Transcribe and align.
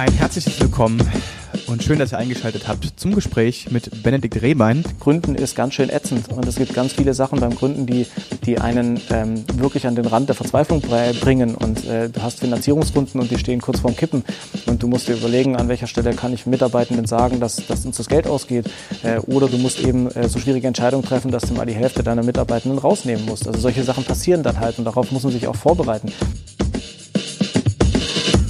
Ein 0.00 0.14
herzliches 0.14 0.58
Willkommen 0.58 0.98
und 1.66 1.82
schön, 1.82 1.98
dass 1.98 2.12
ihr 2.12 2.16
eingeschaltet 2.16 2.66
habt 2.66 2.98
zum 2.98 3.14
Gespräch 3.14 3.70
mit 3.70 4.02
Benedikt 4.02 4.40
Rehbein. 4.40 4.82
Gründen 4.98 5.34
ist 5.34 5.54
ganz 5.54 5.74
schön 5.74 5.90
ätzend 5.90 6.30
und 6.30 6.46
es 6.46 6.56
gibt 6.56 6.72
ganz 6.72 6.94
viele 6.94 7.12
Sachen 7.12 7.38
beim 7.38 7.54
Gründen, 7.54 7.84
die, 7.84 8.06
die 8.46 8.58
einen 8.58 8.98
ähm, 9.10 9.44
wirklich 9.56 9.86
an 9.86 9.96
den 9.96 10.06
Rand 10.06 10.30
der 10.30 10.36
Verzweiflung 10.36 10.80
bringen 10.80 11.54
und 11.54 11.84
äh, 11.84 12.08
du 12.08 12.22
hast 12.22 12.40
Finanzierungsrunden 12.40 13.20
und 13.20 13.30
die 13.30 13.36
stehen 13.36 13.60
kurz 13.60 13.80
vorm 13.80 13.94
Kippen 13.94 14.24
und 14.64 14.82
du 14.82 14.88
musst 14.88 15.06
dir 15.06 15.16
überlegen, 15.16 15.56
an 15.56 15.68
welcher 15.68 15.86
Stelle 15.86 16.14
kann 16.14 16.32
ich 16.32 16.46
Mitarbeitenden 16.46 17.04
sagen, 17.04 17.38
dass, 17.38 17.56
dass 17.66 17.84
uns 17.84 17.98
das 17.98 18.08
Geld 18.08 18.26
ausgeht 18.26 18.70
äh, 19.02 19.18
oder 19.18 19.48
du 19.48 19.58
musst 19.58 19.80
eben 19.80 20.10
äh, 20.12 20.30
so 20.30 20.38
schwierige 20.38 20.66
Entscheidungen 20.66 21.04
treffen, 21.04 21.30
dass 21.30 21.42
du 21.42 21.52
mal 21.52 21.66
die 21.66 21.74
Hälfte 21.74 22.02
deiner 22.02 22.22
Mitarbeitenden 22.22 22.78
rausnehmen 22.78 23.26
musst. 23.26 23.46
Also 23.46 23.60
solche 23.60 23.84
Sachen 23.84 24.04
passieren 24.04 24.42
dann 24.42 24.60
halt 24.60 24.78
und 24.78 24.86
darauf 24.86 25.12
muss 25.12 25.24
man 25.24 25.32
sich 25.32 25.46
auch 25.46 25.56
vorbereiten. 25.56 26.10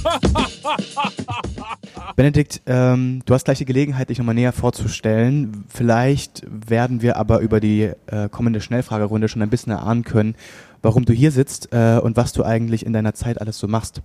Benedikt, 2.15 2.61
ähm, 2.65 3.21
du 3.25 3.33
hast 3.33 3.45
gleich 3.45 3.57
die 3.57 3.65
Gelegenheit, 3.65 4.09
dich 4.09 4.17
nochmal 4.17 4.35
näher 4.35 4.51
vorzustellen. 4.51 5.65
Vielleicht 5.69 6.43
werden 6.47 7.01
wir 7.01 7.17
aber 7.17 7.39
über 7.39 7.59
die 7.59 7.91
äh, 8.07 8.29
kommende 8.29 8.61
Schnellfragerunde 8.61 9.27
schon 9.27 9.41
ein 9.41 9.49
bisschen 9.49 9.71
erahnen 9.71 10.03
können, 10.03 10.35
warum 10.81 11.05
du 11.05 11.13
hier 11.13 11.31
sitzt 11.31 11.69
äh, 11.71 11.99
und 12.01 12.17
was 12.17 12.33
du 12.33 12.43
eigentlich 12.43 12.85
in 12.85 12.93
deiner 12.93 13.13
Zeit 13.13 13.39
alles 13.39 13.57
so 13.57 13.67
machst. 13.67 14.01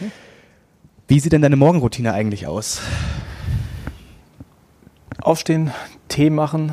Mhm. 0.00 0.10
Wie 1.08 1.20
sieht 1.20 1.32
denn 1.32 1.42
deine 1.42 1.56
Morgenroutine 1.56 2.12
eigentlich 2.12 2.46
aus? 2.46 2.80
Aufstehen, 5.20 5.70
Tee 6.08 6.30
machen, 6.30 6.72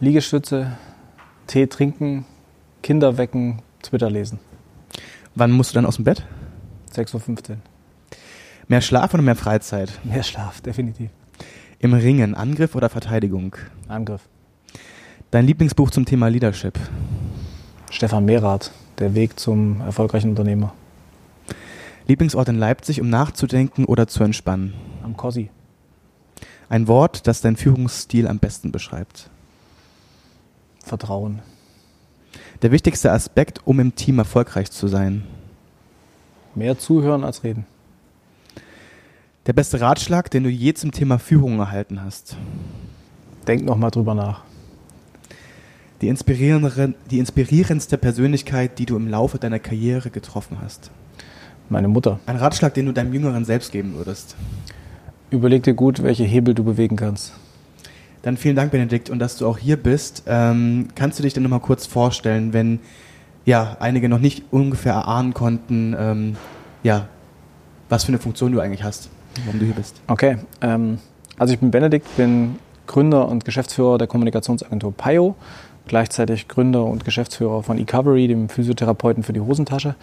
Liegestütze, 0.00 0.76
Tee 1.46 1.66
trinken, 1.66 2.26
Kinder 2.82 3.18
wecken, 3.18 3.62
Twitter 3.82 4.10
lesen. 4.10 4.38
Wann 5.34 5.52
musst 5.52 5.70
du 5.70 5.74
dann 5.76 5.86
aus 5.86 5.96
dem 5.96 6.04
Bett? 6.04 6.24
6.15 6.94 7.50
Uhr. 7.50 7.56
Mehr 8.68 8.82
Schlaf 8.82 9.14
oder 9.14 9.22
mehr 9.22 9.34
Freizeit? 9.34 9.98
Mehr 10.04 10.22
Schlaf, 10.22 10.60
definitiv. 10.60 11.08
Im 11.78 11.94
Ringen, 11.94 12.34
Angriff 12.34 12.74
oder 12.74 12.90
Verteidigung? 12.90 13.56
Angriff. 13.88 14.20
Dein 15.30 15.46
Lieblingsbuch 15.46 15.90
zum 15.90 16.04
Thema 16.04 16.28
Leadership? 16.28 16.78
Stefan 17.90 18.26
Mehrath, 18.26 18.70
Der 18.98 19.14
Weg 19.14 19.40
zum 19.40 19.80
erfolgreichen 19.80 20.28
Unternehmer. 20.30 20.74
Lieblingsort 22.06 22.48
in 22.50 22.58
Leipzig, 22.58 23.00
um 23.00 23.08
nachzudenken 23.08 23.86
oder 23.86 24.06
zu 24.06 24.22
entspannen? 24.22 24.74
Am 25.02 25.16
Cossi. 25.16 25.48
Ein 26.68 26.88
Wort, 26.88 27.26
das 27.26 27.40
deinen 27.40 27.56
Führungsstil 27.56 28.28
am 28.28 28.38
besten 28.38 28.70
beschreibt? 28.70 29.30
Vertrauen. 30.84 31.40
Der 32.60 32.70
wichtigste 32.70 33.12
Aspekt, 33.12 33.62
um 33.66 33.80
im 33.80 33.94
Team 33.94 34.18
erfolgreich 34.18 34.70
zu 34.70 34.88
sein? 34.88 35.24
Mehr 36.54 36.78
zuhören 36.78 37.24
als 37.24 37.44
reden. 37.44 37.64
Der 39.48 39.54
beste 39.54 39.80
Ratschlag, 39.80 40.30
den 40.30 40.44
du 40.44 40.50
je 40.50 40.74
zum 40.74 40.92
Thema 40.92 41.18
Führung 41.18 41.58
erhalten 41.58 42.02
hast? 42.04 42.36
Denk 43.46 43.64
noch 43.64 43.78
mal 43.78 43.88
drüber 43.88 44.14
nach. 44.14 44.42
Die, 46.02 46.08
inspirierende, 46.08 46.92
die 47.10 47.18
inspirierendste 47.18 47.96
Persönlichkeit, 47.96 48.78
die 48.78 48.84
du 48.84 48.94
im 48.94 49.08
Laufe 49.08 49.38
deiner 49.38 49.58
Karriere 49.58 50.10
getroffen 50.10 50.58
hast? 50.62 50.90
Meine 51.70 51.88
Mutter. 51.88 52.20
Ein 52.26 52.36
Ratschlag, 52.36 52.74
den 52.74 52.84
du 52.84 52.92
deinem 52.92 53.14
Jüngeren 53.14 53.46
selbst 53.46 53.72
geben 53.72 53.94
würdest? 53.94 54.36
Überleg 55.30 55.62
dir 55.62 55.72
gut, 55.72 56.02
welche 56.02 56.24
Hebel 56.24 56.52
du 56.52 56.62
bewegen 56.62 56.96
kannst. 56.96 57.32
Dann 58.20 58.36
vielen 58.36 58.54
Dank, 58.54 58.70
Benedikt, 58.70 59.08
und 59.08 59.18
dass 59.18 59.38
du 59.38 59.46
auch 59.46 59.56
hier 59.56 59.78
bist. 59.78 60.24
Ähm, 60.26 60.88
kannst 60.94 61.18
du 61.18 61.22
dich 61.22 61.32
denn 61.32 61.42
noch 61.42 61.50
mal 61.50 61.58
kurz 61.58 61.86
vorstellen, 61.86 62.52
wenn 62.52 62.80
ja 63.46 63.78
einige 63.80 64.10
noch 64.10 64.20
nicht 64.20 64.44
ungefähr 64.50 64.92
erahnen 64.92 65.32
konnten, 65.32 65.96
ähm, 65.98 66.36
ja, 66.82 67.08
was 67.88 68.04
für 68.04 68.08
eine 68.08 68.18
Funktion 68.18 68.52
du 68.52 68.60
eigentlich 68.60 68.82
hast? 68.82 69.08
Warum 69.44 69.60
du 69.60 69.66
hier 69.66 69.74
bist. 69.74 70.00
Okay, 70.06 70.38
ähm, 70.60 70.98
also 71.38 71.54
ich 71.54 71.60
bin 71.60 71.70
Benedikt, 71.70 72.16
bin 72.16 72.56
Gründer 72.86 73.28
und 73.28 73.44
Geschäftsführer 73.44 73.98
der 73.98 74.06
Kommunikationsagentur 74.06 74.92
PIO, 74.92 75.36
gleichzeitig 75.86 76.48
Gründer 76.48 76.84
und 76.84 77.04
Geschäftsführer 77.04 77.62
von 77.62 77.78
eCovery, 77.78 78.28
dem 78.28 78.48
Physiotherapeuten 78.48 79.22
für 79.22 79.32
die 79.32 79.40
Hosentasche. 79.40 79.94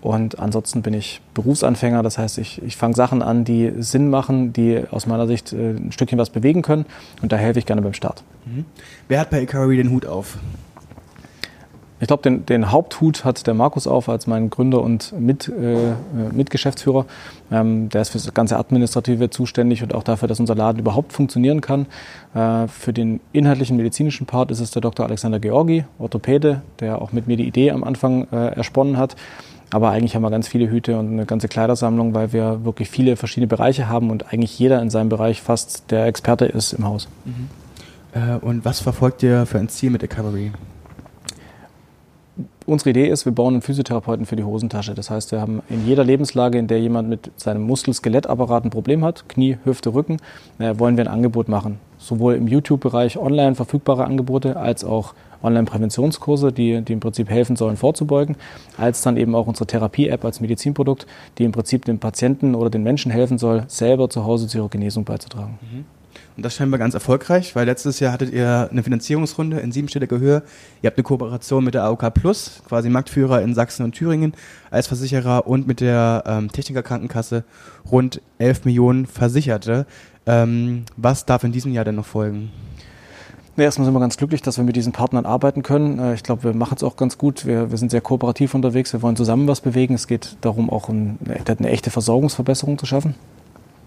Und 0.00 0.38
ansonsten 0.38 0.80
bin 0.80 0.94
ich 0.94 1.20
Berufsanfänger, 1.34 2.02
das 2.02 2.16
heißt, 2.16 2.38
ich, 2.38 2.62
ich 2.62 2.76
fange 2.76 2.94
Sachen 2.94 3.20
an, 3.22 3.44
die 3.44 3.70
Sinn 3.80 4.08
machen, 4.08 4.52
die 4.52 4.82
aus 4.90 5.06
meiner 5.06 5.26
Sicht 5.26 5.52
äh, 5.52 5.72
ein 5.72 5.92
Stückchen 5.92 6.18
was 6.18 6.30
bewegen 6.30 6.62
können. 6.62 6.86
Und 7.20 7.32
da 7.32 7.36
helfe 7.36 7.58
ich 7.58 7.66
gerne 7.66 7.82
beim 7.82 7.92
Start. 7.92 8.22
Mhm. 8.46 8.64
Wer 9.08 9.20
hat 9.20 9.30
bei 9.30 9.42
eCovery 9.42 9.76
den 9.76 9.90
Hut 9.90 10.06
auf? 10.06 10.38
Ich 12.00 12.06
glaube, 12.06 12.22
den, 12.22 12.46
den, 12.46 12.72
Haupthut 12.72 13.26
hat 13.26 13.46
der 13.46 13.52
Markus 13.52 13.86
auf 13.86 14.08
als 14.08 14.26
mein 14.26 14.48
Gründer 14.48 14.80
und 14.80 15.12
Mit, 15.18 15.48
äh, 15.48 15.92
Mitgeschäftsführer. 16.32 17.04
Ähm, 17.52 17.90
der 17.90 18.00
ist 18.00 18.08
für 18.08 18.18
das 18.18 18.32
ganze 18.32 18.56
Administrative 18.58 19.28
zuständig 19.28 19.82
und 19.82 19.94
auch 19.94 20.02
dafür, 20.02 20.26
dass 20.26 20.40
unser 20.40 20.54
Laden 20.54 20.78
überhaupt 20.78 21.12
funktionieren 21.12 21.60
kann. 21.60 21.86
Äh, 22.34 22.68
für 22.68 22.94
den 22.94 23.20
inhaltlichen 23.32 23.76
medizinischen 23.76 24.26
Part 24.26 24.50
ist 24.50 24.60
es 24.60 24.70
der 24.70 24.80
Dr. 24.80 25.04
Alexander 25.04 25.40
Georgi, 25.40 25.84
Orthopäde, 25.98 26.62
der 26.80 27.02
auch 27.02 27.12
mit 27.12 27.26
mir 27.26 27.36
die 27.36 27.46
Idee 27.46 27.70
am 27.70 27.84
Anfang 27.84 28.26
äh, 28.32 28.54
ersponnen 28.54 28.96
hat. 28.96 29.14
Aber 29.72 29.90
eigentlich 29.90 30.16
haben 30.16 30.22
wir 30.22 30.30
ganz 30.30 30.48
viele 30.48 30.70
Hüte 30.70 30.98
und 30.98 31.12
eine 31.12 31.26
ganze 31.26 31.48
Kleidersammlung, 31.48 32.14
weil 32.14 32.32
wir 32.32 32.64
wirklich 32.64 32.88
viele 32.88 33.16
verschiedene 33.16 33.46
Bereiche 33.46 33.88
haben 33.88 34.10
und 34.10 34.32
eigentlich 34.32 34.58
jeder 34.58 34.80
in 34.80 34.88
seinem 34.88 35.10
Bereich 35.10 35.42
fast 35.42 35.90
der 35.90 36.06
Experte 36.06 36.46
ist 36.46 36.72
im 36.72 36.84
Haus. 36.86 37.08
Mhm. 37.26 37.48
Äh, 38.14 38.36
und 38.38 38.64
was 38.64 38.80
verfolgt 38.80 39.22
ihr 39.22 39.44
für 39.44 39.58
ein 39.58 39.68
Ziel 39.68 39.90
mit 39.90 40.02
Recovery? 40.02 40.50
Unsere 42.70 42.90
Idee 42.90 43.08
ist, 43.08 43.24
wir 43.24 43.32
bauen 43.32 43.54
einen 43.54 43.62
Physiotherapeuten 43.62 44.26
für 44.26 44.36
die 44.36 44.44
Hosentasche. 44.44 44.94
Das 44.94 45.10
heißt, 45.10 45.32
wir 45.32 45.40
haben 45.40 45.60
in 45.68 45.84
jeder 45.84 46.04
Lebenslage, 46.04 46.56
in 46.56 46.68
der 46.68 46.78
jemand 46.78 47.08
mit 47.08 47.32
seinem 47.34 47.62
Muskel-Skeletapparat 47.62 48.64
ein 48.64 48.70
Problem 48.70 49.04
hat, 49.04 49.28
Knie, 49.28 49.58
Hüfte, 49.64 49.92
Rücken, 49.92 50.18
äh, 50.60 50.78
wollen 50.78 50.96
wir 50.96 51.02
ein 51.02 51.12
Angebot 51.12 51.48
machen. 51.48 51.80
Sowohl 51.98 52.36
im 52.36 52.46
YouTube-Bereich 52.46 53.18
online 53.18 53.56
verfügbare 53.56 54.04
Angebote 54.04 54.56
als 54.56 54.84
auch 54.84 55.14
Online-Präventionskurse, 55.42 56.52
die, 56.52 56.82
die 56.82 56.92
im 56.92 57.00
Prinzip 57.00 57.28
helfen 57.28 57.56
sollen, 57.56 57.76
vorzubeugen, 57.76 58.36
als 58.76 59.02
dann 59.02 59.16
eben 59.16 59.34
auch 59.34 59.48
unsere 59.48 59.66
Therapie-App 59.66 60.24
als 60.24 60.40
Medizinprodukt, 60.40 61.08
die 61.38 61.44
im 61.46 61.50
Prinzip 61.50 61.86
dem 61.86 61.98
Patienten 61.98 62.54
oder 62.54 62.70
den 62.70 62.84
Menschen 62.84 63.10
helfen 63.10 63.38
soll, 63.38 63.64
selber 63.66 64.08
zu 64.10 64.24
Hause 64.24 64.46
zu 64.46 64.58
ihrer 64.58 64.68
Genesung 64.68 65.02
beizutragen. 65.02 65.58
Mhm. 65.60 65.99
Und 66.40 66.44
das 66.44 66.54
scheinbar 66.54 66.78
ganz 66.78 66.94
erfolgreich, 66.94 67.54
weil 67.54 67.66
letztes 67.66 68.00
Jahr 68.00 68.14
hattet 68.14 68.32
ihr 68.32 68.70
eine 68.70 68.82
Finanzierungsrunde 68.82 69.60
in 69.60 69.72
siebenstelliger 69.72 70.18
Höhe. 70.18 70.42
Ihr 70.80 70.86
habt 70.86 70.96
eine 70.96 71.04
Kooperation 71.04 71.62
mit 71.62 71.74
der 71.74 71.84
AOK 71.84 72.14
Plus, 72.14 72.62
quasi 72.66 72.88
Marktführer 72.88 73.42
in 73.42 73.54
Sachsen 73.54 73.84
und 73.84 73.92
Thüringen 73.92 74.32
als 74.70 74.86
Versicherer 74.86 75.46
und 75.46 75.66
mit 75.66 75.80
der 75.80 76.22
ähm, 76.24 76.50
Techniker 76.50 76.82
rund 77.92 78.22
11 78.38 78.64
Millionen 78.64 79.04
Versicherte. 79.04 79.84
Ähm, 80.24 80.86
was 80.96 81.26
darf 81.26 81.44
in 81.44 81.52
diesem 81.52 81.74
Jahr 81.74 81.84
denn 81.84 81.96
noch 81.96 82.06
folgen? 82.06 82.50
Erstmal 83.58 83.84
sind 83.84 83.92
wir 83.92 84.00
ganz 84.00 84.16
glücklich, 84.16 84.40
dass 84.40 84.56
wir 84.56 84.64
mit 84.64 84.76
diesen 84.76 84.94
Partnern 84.94 85.26
arbeiten 85.26 85.62
können. 85.62 85.98
Äh, 85.98 86.14
ich 86.14 86.22
glaube, 86.22 86.44
wir 86.44 86.54
machen 86.54 86.76
es 86.76 86.82
auch 86.82 86.96
ganz 86.96 87.18
gut. 87.18 87.44
Wir, 87.44 87.70
wir, 87.70 87.76
sind 87.76 87.90
sehr 87.90 88.00
kooperativ 88.00 88.54
unterwegs. 88.54 88.94
Wir 88.94 89.02
wollen 89.02 89.16
zusammen 89.16 89.46
was 89.46 89.60
bewegen. 89.60 89.92
Es 89.92 90.06
geht 90.06 90.38
darum, 90.40 90.70
auch 90.70 90.88
eine, 90.88 91.18
eine 91.46 91.68
echte 91.68 91.90
Versorgungsverbesserung 91.90 92.78
zu 92.78 92.86
schaffen. 92.86 93.14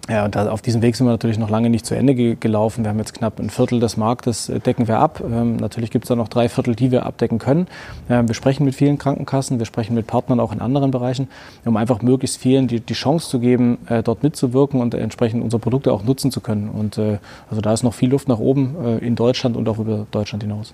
Ja, 0.09 0.25
und 0.25 0.35
da, 0.35 0.49
auf 0.49 0.61
diesem 0.61 0.81
Weg 0.81 0.97
sind 0.97 1.07
wir 1.07 1.11
natürlich 1.11 1.37
noch 1.37 1.49
lange 1.49 1.69
nicht 1.69 1.85
zu 1.85 1.95
Ende 1.95 2.13
ge 2.13 2.35
gelaufen. 2.37 2.83
Wir 2.83 2.89
haben 2.89 2.99
jetzt 2.99 3.13
knapp 3.13 3.39
ein 3.39 3.49
Viertel 3.49 3.79
des 3.79 3.95
Marktes, 3.95 4.49
äh, 4.49 4.59
decken 4.59 4.89
wir 4.89 4.99
ab. 4.99 5.23
Ähm, 5.23 5.55
natürlich 5.55 5.91
gibt 5.91 6.03
es 6.03 6.09
da 6.09 6.15
noch 6.17 6.27
drei 6.27 6.49
Viertel, 6.49 6.75
die 6.75 6.91
wir 6.91 7.05
abdecken 7.05 7.39
können. 7.39 7.67
Ähm, 8.09 8.27
wir 8.27 8.35
sprechen 8.35 8.65
mit 8.65 8.75
vielen 8.75 8.97
Krankenkassen, 8.97 9.59
wir 9.59 9.65
sprechen 9.65 9.95
mit 9.95 10.05
Partnern 10.05 10.41
auch 10.41 10.51
in 10.51 10.59
anderen 10.59 10.91
Bereichen, 10.91 11.29
um 11.63 11.77
einfach 11.77 12.01
möglichst 12.01 12.37
vielen 12.37 12.67
die, 12.67 12.81
die 12.81 12.93
Chance 12.93 13.29
zu 13.29 13.39
geben, 13.39 13.77
äh, 13.87 14.03
dort 14.03 14.23
mitzuwirken 14.23 14.81
und 14.81 14.93
entsprechend 14.93 15.41
unsere 15.41 15.61
Produkte 15.61 15.93
auch 15.93 16.03
nutzen 16.03 16.31
zu 16.31 16.41
können. 16.41 16.69
Und 16.69 16.97
äh, 16.97 17.19
also 17.49 17.61
da 17.61 17.71
ist 17.71 17.83
noch 17.83 17.93
viel 17.93 18.09
Luft 18.09 18.27
nach 18.27 18.39
oben 18.39 18.75
äh, 18.83 18.97
in 18.97 19.15
Deutschland 19.15 19.55
und 19.55 19.69
auch 19.69 19.79
über 19.79 20.05
Deutschland 20.11 20.43
hinaus. 20.43 20.73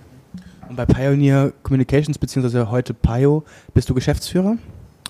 Und 0.67 0.75
bei 0.75 0.87
Pioneer 0.87 1.53
Communications, 1.61 2.17
beziehungsweise 2.17 2.71
heute 2.71 2.95
Pio, 2.95 3.43
bist 3.75 3.89
du 3.91 3.93
Geschäftsführer? 3.93 4.57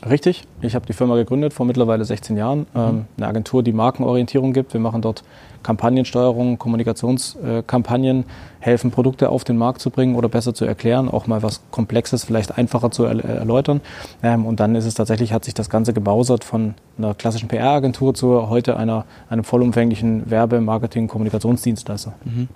Richtig. 0.08 0.44
Ich 0.62 0.76
habe 0.76 0.86
die 0.86 0.94
Firma 0.94 1.16
gegründet 1.16 1.54
vor 1.54 1.66
mittlerweile 1.66 2.06
16 2.06 2.38
Jahren. 2.38 2.60
Mhm. 2.60 2.66
Ähm, 2.76 3.06
eine 3.18 3.28
Agentur, 3.28 3.64
die 3.64 3.74
Markenorientierung 3.74 4.54
gibt. 4.54 4.74
Wir 4.74 4.80
machen 4.80 5.02
dort 5.02 5.24
Kampagnensteuerung, 5.64 6.58
Kommunikationskampagnen, 6.58 8.24
helfen 8.60 8.92
Produkte 8.92 9.30
auf 9.30 9.44
den 9.44 9.58
Markt 9.58 9.82
zu 9.82 9.90
bringen 9.90 10.16
oder 10.16 10.30
besser 10.30 10.54
zu 10.54 10.64
erklären, 10.64 11.10
auch 11.10 11.28
mal 11.28 11.44
was 11.44 11.62
Komplexes 11.70 12.24
vielleicht 12.24 12.58
einfacher 12.58 12.92
zu 12.92 13.04
erläutern. 13.04 13.82
Ähm, 14.24 14.46
und 14.46 14.60
dann 14.60 14.76
ist 14.76 14.86
es 14.86 14.94
tatsächlich, 14.94 15.34
hat 15.34 15.44
sich 15.44 15.54
das 15.54 15.70
Ganze 15.70 15.94
gebausert 15.94 16.44
von 16.44 16.76
einer 16.98 17.14
klassischen 17.14 17.50
PR-Agentur 17.50 18.14
zu 18.14 18.50
heute 18.50 18.78
einer, 18.78 19.06
einem 19.30 19.44
vollumfänglichen 19.44 20.30
Werbe-, 20.30 20.62
Marketing-, 20.62 21.08
Kommunikationsdienstleister. 21.08 22.14
Mhm. 22.24 22.48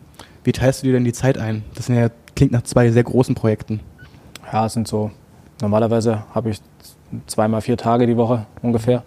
Wie 0.43 0.51
teilst 0.51 0.83
du 0.83 0.87
dir 0.87 0.93
denn 0.93 1.05
die 1.05 1.13
Zeit 1.13 1.37
ein? 1.37 1.63
Das 1.75 1.87
ja, 1.87 2.09
klingt 2.35 2.51
nach 2.51 2.63
zwei 2.63 2.91
sehr 2.91 3.03
großen 3.03 3.35
Projekten. 3.35 3.79
Ja, 4.51 4.65
es 4.65 4.73
sind 4.73 4.87
so, 4.87 5.11
normalerweise 5.63 6.23
habe 6.35 6.51
ich 6.51 6.61
zweimal 7.25 7.61
vier 7.61 7.77
Tage 7.77 8.05
die 8.05 8.17
Woche 8.17 8.45
ungefähr. 8.61 9.03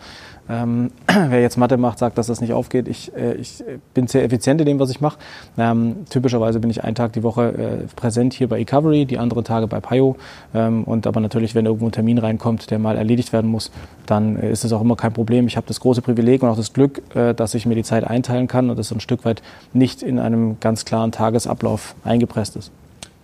Ähm, 0.49 0.93
wer 1.07 1.41
jetzt 1.41 1.57
Mathe 1.57 1.77
macht, 1.77 1.99
sagt, 1.99 2.19
dass 2.19 2.29
das 2.29 2.41
nicht 2.41 2.53
aufgeht. 2.53 2.89
Ich, 2.89 3.15
äh, 3.17 3.35
ich 3.35 3.65
bin 3.95 4.07
sehr 4.07 4.25
effizient 4.25 4.61
in 4.61 4.67
dem, 4.67 4.79
was 4.79 4.91
ich 4.91 5.01
mache. 5.01 5.19
Ähm, 5.59 6.07
typischerweise 6.09 6.61
bin 6.61 6.71
ich 6.71 6.85
einen 6.85 6.95
Tag 6.95 7.13
die 7.15 7.23
Woche 7.23 7.49
äh, 7.49 7.97
präsent 7.97 8.33
hier 8.33 8.49
bei 8.49 8.61
Ecovery, 8.61 9.07
die 9.07 9.19
anderen 9.19 9.45
Tage 9.45 9.67
bei 9.67 9.81
Pio. 9.81 10.17
Ähm, 10.55 10.85
und 10.85 11.07
aber 11.07 11.21
natürlich, 11.21 11.55
wenn 11.55 11.67
irgendwo 11.67 11.87
ein 11.87 11.93
Termin 11.93 12.19
reinkommt, 12.19 12.71
der 12.71 12.79
mal 12.79 12.97
erledigt 12.97 13.33
werden 13.33 13.51
muss, 13.51 13.71
dann 14.07 14.37
äh, 14.37 14.51
ist 14.51 14.65
es 14.65 14.73
auch 14.73 14.81
immer 14.81 14.97
kein 14.97 15.13
Problem. 15.13 15.47
Ich 15.47 15.57
habe 15.57 15.67
das 15.67 15.81
große 15.81 16.03
Privileg 16.03 16.43
und 16.43 16.49
auch 16.49 16.57
das 16.57 16.73
Glück, 16.73 17.03
äh, 17.17 17.35
dass 17.35 17.55
ich 17.55 17.67
mir 17.67 17.75
die 17.75 17.85
Zeit 17.85 18.05
einteilen 18.05 18.47
kann 18.47 18.71
und 18.71 18.79
das 18.79 18.93
ein 18.93 19.01
Stück 19.01 19.25
weit 19.25 19.43
nicht 19.73 20.03
in 20.03 20.19
einem 20.19 20.61
ganz 20.61 20.85
klaren 20.85 21.11
Tagesablauf 21.11 21.97
eingepresst 22.05 22.57
ist. 22.57 22.71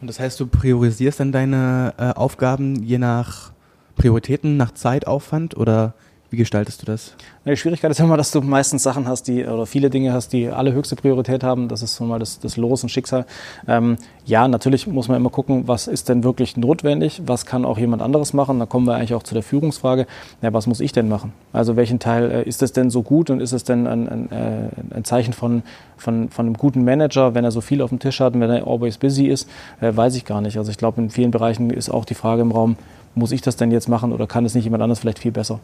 Und 0.03 0.09
das 0.09 0.19
heißt, 0.19 0.41
du 0.41 0.49
priorisierst 0.49 1.21
dann 1.21 1.31
deine 1.31 1.95
äh, 1.97 2.11
Aufgaben 2.19 2.83
je 2.83 2.99
nach 2.99 3.53
Prioritäten, 3.95 4.57
nach 4.57 4.73
Zeitaufwand 4.75 5.57
oder 5.57 5.95
wie 6.33 6.39
gestaltest 6.39 6.81
du 6.81 6.87
das? 6.87 7.15
Die 7.45 7.55
Schwierigkeit 7.59 7.91
ist 7.91 8.01
immer, 8.01 8.17
dass 8.17 8.31
du 8.31 8.41
meistens 8.41 8.83
Sachen 8.83 9.07
hast, 9.07 9.29
die 9.29 9.45
oder 9.45 9.67
viele 9.67 9.91
Dinge 9.91 10.15
hast, 10.15 10.33
die 10.33 10.49
alle 10.49 10.73
höchste 10.73 10.97
Priorität 10.97 11.45
haben. 11.45 11.69
Das 11.69 11.83
ist 11.83 11.95
so 11.95 12.05
mal 12.05 12.19
das, 12.19 12.41
das 12.41 12.57
Los 12.57 12.83
und 12.83 12.89
Schicksal. 12.89 13.27
Ähm, 13.69 13.99
ja, 14.25 14.49
natürlich 14.49 14.87
muss 14.87 15.09
man 15.09 15.19
immer 15.19 15.29
gucken, 15.29 15.69
was 15.69 15.89
ist 15.89 16.09
denn 16.09 16.25
wirklich 16.25 16.57
notwendig, 16.57 17.21
was 17.27 17.45
kann 17.45 17.67
auch 17.67 17.77
jemand 17.77 18.01
anderes 18.01 18.33
machen. 18.33 18.59
Da 18.59 18.65
kommen 18.65 18.87
wir 18.87 18.95
eigentlich 18.95 19.13
auch 19.13 19.25
zu 19.25 19.35
der 19.35 19.43
Führungsfrage. 19.43 20.07
Ja, 20.41 20.55
was 20.55 20.67
muss 20.67 20.81
ich 20.81 20.93
denn 20.93 21.07
machen? 21.07 21.35
Also 21.53 21.77
welchen 21.77 21.99
Teil 21.99 22.31
äh, 22.31 22.49
ist 22.49 22.63
es 22.63 22.73
denn 22.73 22.89
so 22.89 23.03
gut 23.03 23.29
und 23.29 23.41
ist 23.41 23.53
es 23.53 23.65
denn 23.65 23.87
ein, 23.87 24.09
ein, 24.09 24.33
äh, 24.33 24.97
ein 24.97 25.05
Zeichen 25.05 25.35
von, 25.35 25.63
von, 25.99 26.31
von 26.31 26.47
einem 26.47 26.57
guten 26.57 26.83
Manager, 26.83 27.35
wenn 27.35 27.45
er 27.45 27.51
so 27.51 27.61
viel 27.61 27.83
auf 27.83 27.91
dem 27.91 27.99
Tisch 27.99 28.21
hat 28.21 28.33
und 28.33 28.41
wenn 28.41 28.51
er 28.51 28.67
always 28.67 28.97
busy 28.97 29.27
ist, 29.27 29.51
äh, 29.83 29.95
weiß 29.95 30.17
ich 30.17 30.25
gar 30.25 30.41
nicht. 30.41 30.57
Also 30.57 30.71
ich 30.71 30.79
glaube, 30.79 30.99
in 31.03 31.11
vielen 31.11 31.31
Bereichen 31.31 31.69
ist 31.69 31.91
auch 31.91 32.07
die 32.07 32.15
Frage 32.15 32.41
im 32.41 32.53
Raum, 32.53 32.77
muss 33.15 33.33
ich 33.33 33.43
das 33.43 33.57
denn 33.57 33.71
jetzt 33.71 33.91
machen 33.91 34.13
oder 34.13 34.27
kann 34.27 34.47
es 34.47 34.55
nicht 34.55 34.65
jemand 34.65 34.83
anderes 34.83 35.01
vielleicht 35.01 35.19
viel 35.19 35.33
besser? 35.33 35.61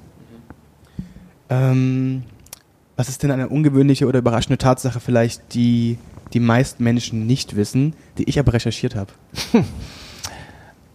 Ähm, 1.51 2.23
was 2.97 3.09
ist 3.09 3.23
denn 3.23 3.31
eine 3.31 3.49
ungewöhnliche 3.49 4.07
oder 4.07 4.19
überraschende 4.19 4.59
Tatsache 4.59 5.01
vielleicht, 5.01 5.55
die 5.55 5.99
die 6.33 6.41
meisten 6.41 6.85
Menschen 6.85 7.27
nicht 7.27 7.57
wissen, 7.57 7.95
die 8.19 8.25
ich 8.25 8.39
aber 8.39 8.53
recherchiert 8.53 8.95
habe? 8.95 9.13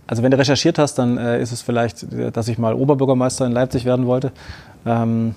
Also 0.06 0.22
wenn 0.22 0.32
du 0.32 0.38
recherchiert 0.38 0.78
hast, 0.78 0.96
dann 0.96 1.18
äh, 1.18 1.42
ist 1.42 1.54
es 1.54 1.62
vielleicht, 1.62 2.06
dass 2.36 2.48
ich 2.50 2.58
mal 2.58 2.74
Oberbürgermeister 2.74 3.46
in 3.46 3.54
Leipzig 3.54 3.86
werden 3.86 4.06
wollte. 4.06 4.32
Ähm, 4.86 5.34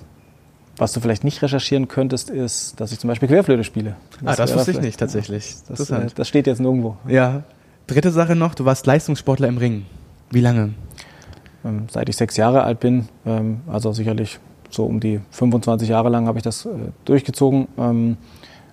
was 0.77 0.93
du 0.93 0.99
vielleicht 0.99 1.23
nicht 1.23 1.41
recherchieren 1.41 1.87
könntest, 1.87 2.29
ist, 2.29 2.79
dass 2.79 2.91
ich 2.91 2.99
zum 2.99 3.07
Beispiel 3.07 3.27
Querflöte 3.27 3.63
spiele. 3.63 3.95
Das 4.21 4.33
ah, 4.33 4.43
das 4.43 4.55
wusste 4.55 4.71
ich 4.71 4.81
nicht 4.81 4.99
tatsächlich. 4.99 5.55
Das, 5.67 5.89
äh, 5.89 6.07
das, 6.13 6.27
steht 6.27 6.47
jetzt 6.47 6.59
nirgendwo. 6.59 6.97
Ja. 7.07 7.43
Dritte 7.87 8.11
Sache 8.11 8.35
noch, 8.35 8.53
du 8.53 8.65
warst 8.65 8.85
Leistungssportler 8.85 9.47
im 9.47 9.57
Ring. 9.57 9.85
Wie 10.29 10.41
lange? 10.41 10.73
Ähm, 11.65 11.87
seit 11.89 12.09
ich 12.09 12.17
sechs 12.17 12.37
Jahre 12.37 12.63
alt 12.63 12.79
bin, 12.79 13.07
ähm, 13.25 13.61
also 13.67 13.93
sicherlich 13.93 14.39
so 14.69 14.85
um 14.85 14.99
die 14.99 15.19
25 15.31 15.89
Jahre 15.89 16.09
lang 16.09 16.27
habe 16.27 16.39
ich 16.39 16.43
das 16.43 16.65
äh, 16.65 16.69
durchgezogen. 17.05 17.67
Ähm, 17.77 18.17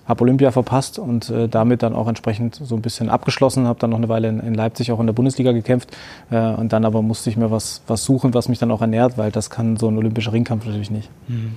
habe 0.07 0.23
Olympia 0.23 0.51
verpasst 0.51 0.99
und 0.99 1.31
äh, 1.31 1.49
damit 1.49 1.83
dann 1.83 1.95
auch 1.95 2.09
entsprechend 2.09 2.57
so 2.57 2.75
ein 2.75 2.83
bisschen 2.83 3.09
abgeschlossen, 3.09 3.67
habe 3.67 3.79
dann 3.79 3.91
noch 3.91 3.97
eine 3.97 4.09
Weile 4.09 4.29
in, 4.29 4.41
in, 4.41 4.55
Leipzig 4.55 4.93
auch 4.93 5.01
in 5.01 5.07
der 5.07 5.15
Bundesliga 5.15 5.53
gekämpft 5.53 5.97
äh, 6.31 6.37
und 6.37 6.75
dann 6.75 6.85
aber 6.85 7.01
musste 7.01 7.31
ich 7.31 7.39
mir 7.39 7.51
was, 7.51 7.81
was 7.87 8.05
suchen, 8.05 8.35
was 8.35 8.49
mich 8.49 8.59
dann 8.59 8.71
auch 8.71 8.83
ernährt, 8.83 9.17
weil 9.17 9.31
das 9.31 9.49
kann 9.49 9.77
so 9.79 9.89
ein 9.89 9.97
olympischer 9.97 10.33
Ringkampf 10.33 10.67
natürlich 10.67 10.91
nicht. 10.91 11.09
Mhm. 11.29 11.55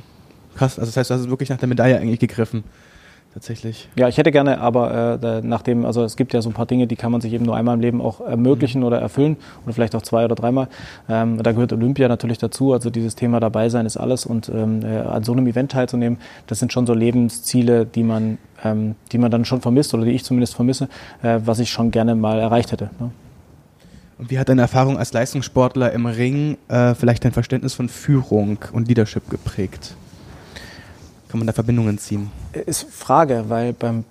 Krass, 0.55 0.79
also 0.79 0.89
das 0.89 0.97
heißt, 0.97 1.09
du 1.09 1.15
hast 1.15 1.29
wirklich 1.29 1.49
nach 1.49 1.57
der 1.57 1.67
Medaille 1.67 1.99
eigentlich 1.99 2.19
gegriffen 2.19 2.63
tatsächlich. 3.33 3.89
Ja, 3.95 4.07
ich 4.07 4.17
hätte 4.17 4.31
gerne, 4.31 4.59
aber 4.59 5.19
äh, 5.21 5.41
nachdem, 5.43 5.85
also 5.85 6.03
es 6.03 6.15
gibt 6.15 6.33
ja 6.33 6.41
so 6.41 6.49
ein 6.49 6.53
paar 6.53 6.65
Dinge, 6.65 6.87
die 6.87 6.95
kann 6.95 7.11
man 7.11 7.21
sich 7.21 7.33
eben 7.33 7.45
nur 7.45 7.55
einmal 7.55 7.75
im 7.75 7.81
Leben 7.81 8.01
auch 8.01 8.21
ermöglichen 8.21 8.81
mhm. 8.81 8.87
oder 8.87 8.99
erfüllen 8.99 9.37
oder 9.65 9.73
vielleicht 9.73 9.95
auch 9.95 10.01
zwei 10.01 10.25
oder 10.25 10.35
dreimal. 10.35 10.67
Ähm, 11.09 11.41
da 11.41 11.51
gehört 11.51 11.73
Olympia 11.73 12.07
natürlich 12.07 12.37
dazu, 12.37 12.73
also 12.73 12.89
dieses 12.89 13.15
Thema 13.15 13.39
dabei 13.39 13.69
sein 13.69 13.85
ist 13.85 13.97
alles 13.97 14.25
und 14.25 14.49
ähm, 14.49 14.81
äh, 14.83 14.99
an 14.99 15.23
so 15.23 15.31
einem 15.31 15.47
Event 15.47 15.71
teilzunehmen, 15.71 16.19
das 16.47 16.59
sind 16.59 16.73
schon 16.73 16.87
so 16.87 16.93
Lebensziele, 16.93 17.85
die 17.85 18.03
man, 18.03 18.37
ähm, 18.63 18.95
die 19.11 19.17
man 19.17 19.31
dann 19.31 19.45
schon 19.45 19.61
vermisst 19.61 19.93
oder 19.93 20.05
die 20.05 20.11
ich 20.11 20.23
zumindest 20.23 20.55
vermisse, 20.55 20.89
äh, 21.21 21.39
was 21.45 21.59
ich 21.59 21.69
schon 21.69 21.91
gerne 21.91 22.15
mal 22.15 22.39
erreicht 22.39 22.71
hätte. 22.71 22.89
Ne? 22.99 23.11
Und 24.17 24.31
wie 24.31 24.39
hat 24.39 24.49
deine 24.49 24.61
Erfahrung 24.61 24.97
als 24.97 25.13
Leistungssportler 25.13 25.91
im 25.91 26.07
Ring 26.07 26.57
äh, 26.69 26.95
vielleicht 26.95 27.23
dein 27.23 27.33
Verständnis 27.33 27.75
von 27.75 27.87
Führung 27.87 28.57
und 28.71 28.87
Leadership 28.87 29.29
geprägt? 29.29 29.95
Kann 31.29 31.39
man 31.39 31.47
da 31.47 31.53
Verbindungen 31.53 31.97
ziehen? 31.97 32.31
Ist 32.53 32.87
Frage, 32.89 33.45
weil 33.47 33.73
beim, 33.73 34.05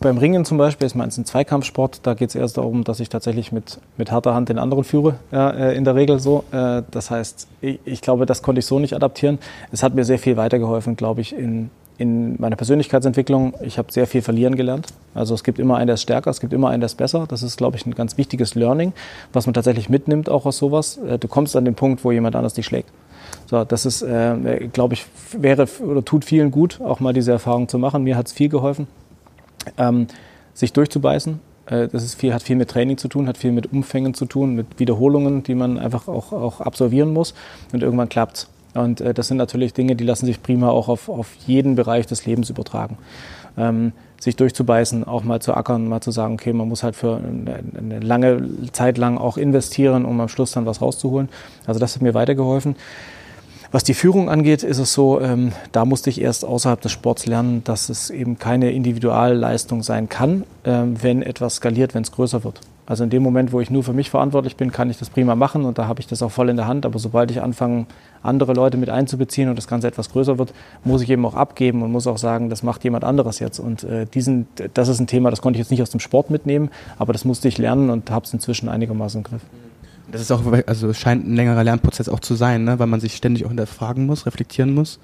beim 0.00 0.18
Ringen 0.18 0.44
zum 0.44 0.58
Beispiel 0.58 0.86
ist 0.86 0.94
meins 0.94 1.18
ein 1.18 1.24
Zweikampfsport. 1.24 2.00
Da 2.02 2.14
geht 2.14 2.30
es 2.30 2.34
erst 2.34 2.56
darum, 2.56 2.84
dass 2.84 3.00
ich 3.00 3.08
tatsächlich 3.08 3.52
mit, 3.52 3.78
mit 3.96 4.10
harter 4.10 4.34
Hand 4.34 4.48
den 4.48 4.58
anderen 4.58 4.84
führe, 4.84 5.16
äh, 5.32 5.76
in 5.76 5.84
der 5.84 5.94
Regel 5.94 6.18
so. 6.18 6.44
Äh, 6.50 6.82
das 6.90 7.10
heißt, 7.10 7.46
ich, 7.60 7.78
ich, 7.84 8.00
glaube, 8.00 8.26
das 8.26 8.42
konnte 8.42 8.60
ich 8.60 8.66
so 8.66 8.78
nicht 8.78 8.94
adaptieren. 8.94 9.38
Es 9.70 9.82
hat 9.82 9.94
mir 9.94 10.04
sehr 10.04 10.18
viel 10.18 10.36
weitergeholfen, 10.36 10.96
glaube 10.96 11.20
ich, 11.20 11.36
in, 11.36 11.70
in 11.98 12.40
meiner 12.40 12.56
Persönlichkeitsentwicklung. 12.56 13.54
Ich 13.60 13.76
habe 13.76 13.92
sehr 13.92 14.06
viel 14.06 14.22
verlieren 14.22 14.56
gelernt. 14.56 14.86
Also 15.14 15.34
es 15.34 15.44
gibt 15.44 15.58
immer 15.58 15.76
einen, 15.76 15.88
der 15.88 15.94
ist 15.94 16.02
stärker, 16.02 16.30
es 16.30 16.40
gibt 16.40 16.54
immer 16.54 16.70
einen, 16.70 16.80
der 16.80 16.86
ist 16.86 16.96
besser. 16.96 17.26
Das 17.28 17.42
ist, 17.42 17.58
glaube 17.58 17.76
ich, 17.76 17.84
ein 17.84 17.94
ganz 17.94 18.16
wichtiges 18.16 18.54
Learning, 18.54 18.94
was 19.34 19.46
man 19.46 19.52
tatsächlich 19.52 19.90
mitnimmt 19.90 20.30
auch 20.30 20.46
aus 20.46 20.56
sowas. 20.56 20.98
Äh, 21.06 21.18
du 21.18 21.28
kommst 21.28 21.54
an 21.54 21.66
den 21.66 21.74
Punkt, 21.74 22.02
wo 22.02 22.12
jemand 22.12 22.34
anders 22.34 22.54
dich 22.54 22.64
schlägt. 22.64 22.88
So, 23.46 23.64
das 23.64 23.86
ist, 23.86 24.02
äh, 24.02 24.68
glaube 24.72 24.94
ich, 24.94 25.06
wäre 25.36 25.66
oder 25.84 26.04
tut 26.04 26.24
vielen 26.24 26.50
gut, 26.50 26.80
auch 26.80 27.00
mal 27.00 27.12
diese 27.12 27.32
Erfahrung 27.32 27.68
zu 27.68 27.78
machen. 27.78 28.02
Mir 28.02 28.16
hat 28.16 28.26
es 28.26 28.32
viel 28.32 28.48
geholfen, 28.48 28.86
ähm, 29.78 30.06
sich 30.54 30.72
durchzubeißen. 30.72 31.40
Äh, 31.66 31.88
das 31.88 32.04
ist 32.04 32.14
viel, 32.14 32.34
hat 32.34 32.42
viel 32.42 32.56
mit 32.56 32.70
Training 32.70 32.98
zu 32.98 33.08
tun, 33.08 33.28
hat 33.28 33.38
viel 33.38 33.52
mit 33.52 33.72
Umfängen 33.72 34.14
zu 34.14 34.26
tun, 34.26 34.54
mit 34.54 34.78
Wiederholungen, 34.78 35.42
die 35.42 35.54
man 35.54 35.78
einfach 35.78 36.08
auch, 36.08 36.32
auch 36.32 36.60
absolvieren 36.60 37.12
muss. 37.12 37.34
Und 37.72 37.82
irgendwann 37.82 38.08
klappt's. 38.08 38.48
Und 38.74 39.00
äh, 39.00 39.14
das 39.14 39.28
sind 39.28 39.36
natürlich 39.36 39.74
Dinge, 39.74 39.96
die 39.96 40.04
lassen 40.04 40.26
sich 40.26 40.42
prima 40.42 40.70
auch 40.70 40.88
auf, 40.88 41.08
auf 41.08 41.28
jeden 41.46 41.74
Bereich 41.74 42.06
des 42.06 42.24
Lebens 42.26 42.50
übertragen. 42.50 42.98
Ähm, 43.56 43.92
sich 44.18 44.36
durchzubeißen, 44.36 45.04
auch 45.04 45.24
mal 45.24 45.42
zu 45.42 45.52
ackern, 45.52 45.88
mal 45.88 46.00
zu 46.00 46.12
sagen, 46.12 46.34
okay, 46.34 46.52
man 46.52 46.68
muss 46.68 46.84
halt 46.84 46.94
für 46.94 47.16
eine, 47.16 47.58
eine, 47.76 47.98
lange 47.98 48.70
Zeit 48.70 48.96
lang 48.96 49.18
auch 49.18 49.36
investieren, 49.36 50.04
um 50.04 50.20
am 50.20 50.28
Schluss 50.28 50.52
dann 50.52 50.64
was 50.64 50.80
rauszuholen. 50.80 51.28
Also 51.66 51.80
das 51.80 51.96
hat 51.96 52.02
mir 52.02 52.14
weitergeholfen. 52.14 52.76
Was 53.72 53.84
die 53.84 53.94
Führung 53.94 54.28
angeht, 54.28 54.64
ist 54.64 54.76
es 54.76 54.92
so, 54.92 55.18
ähm, 55.18 55.52
da 55.72 55.86
musste 55.86 56.10
ich 56.10 56.20
erst 56.20 56.44
außerhalb 56.44 56.78
des 56.82 56.92
Sports 56.92 57.24
lernen, 57.24 57.64
dass 57.64 57.88
es 57.88 58.10
eben 58.10 58.38
keine 58.38 58.70
Individualleistung 58.70 59.82
sein 59.82 60.10
kann, 60.10 60.44
ähm, 60.66 61.02
wenn 61.02 61.22
etwas 61.22 61.54
skaliert, 61.54 61.94
wenn 61.94 62.02
es 62.02 62.12
größer 62.12 62.44
wird. 62.44 62.60
Also 62.84 63.02
in 63.02 63.08
dem 63.08 63.22
Moment, 63.22 63.50
wo 63.50 63.60
ich 63.60 63.70
nur 63.70 63.82
für 63.82 63.94
mich 63.94 64.10
verantwortlich 64.10 64.56
bin, 64.56 64.72
kann 64.72 64.90
ich 64.90 64.98
das 64.98 65.08
prima 65.08 65.34
machen 65.36 65.64
und 65.64 65.78
da 65.78 65.86
habe 65.86 66.00
ich 66.00 66.06
das 66.06 66.20
auch 66.20 66.30
voll 66.30 66.50
in 66.50 66.56
der 66.56 66.66
Hand. 66.66 66.84
Aber 66.84 66.98
sobald 66.98 67.30
ich 67.30 67.40
anfange, 67.40 67.86
andere 68.22 68.52
Leute 68.52 68.76
mit 68.76 68.90
einzubeziehen 68.90 69.48
und 69.48 69.56
das 69.56 69.68
Ganze 69.68 69.86
etwas 69.86 70.10
größer 70.10 70.36
wird, 70.36 70.52
muss 70.84 71.00
ich 71.00 71.08
eben 71.08 71.24
auch 71.24 71.34
abgeben 71.34 71.82
und 71.82 71.92
muss 71.92 72.06
auch 72.06 72.18
sagen, 72.18 72.50
das 72.50 72.62
macht 72.62 72.84
jemand 72.84 73.04
anderes 73.04 73.38
jetzt. 73.38 73.58
Und 73.58 73.84
äh, 73.84 74.04
diesen, 74.04 74.48
das 74.74 74.88
ist 74.88 75.00
ein 75.00 75.06
Thema, 75.06 75.30
das 75.30 75.40
konnte 75.40 75.56
ich 75.56 75.64
jetzt 75.64 75.70
nicht 75.70 75.80
aus 75.80 75.88
dem 75.88 76.00
Sport 76.00 76.28
mitnehmen, 76.28 76.68
aber 76.98 77.14
das 77.14 77.24
musste 77.24 77.48
ich 77.48 77.56
lernen 77.56 77.88
und 77.88 78.10
habe 78.10 78.26
es 78.26 78.34
inzwischen 78.34 78.68
einigermaßen 78.68 79.20
im 79.20 79.24
Griff. 79.24 79.42
Das 80.12 80.20
ist 80.20 80.30
auch, 80.30 80.42
also 80.66 80.90
es 80.90 80.98
scheint 80.98 81.26
ein 81.26 81.34
längerer 81.34 81.64
Lernprozess 81.64 82.08
auch 82.08 82.20
zu 82.20 82.34
sein, 82.34 82.64
ne? 82.64 82.78
weil 82.78 82.86
man 82.86 83.00
sich 83.00 83.16
ständig 83.16 83.44
auch 83.44 83.48
hinterfragen 83.48 84.06
muss, 84.06 84.26
reflektieren 84.26 84.74
muss. 84.74 85.00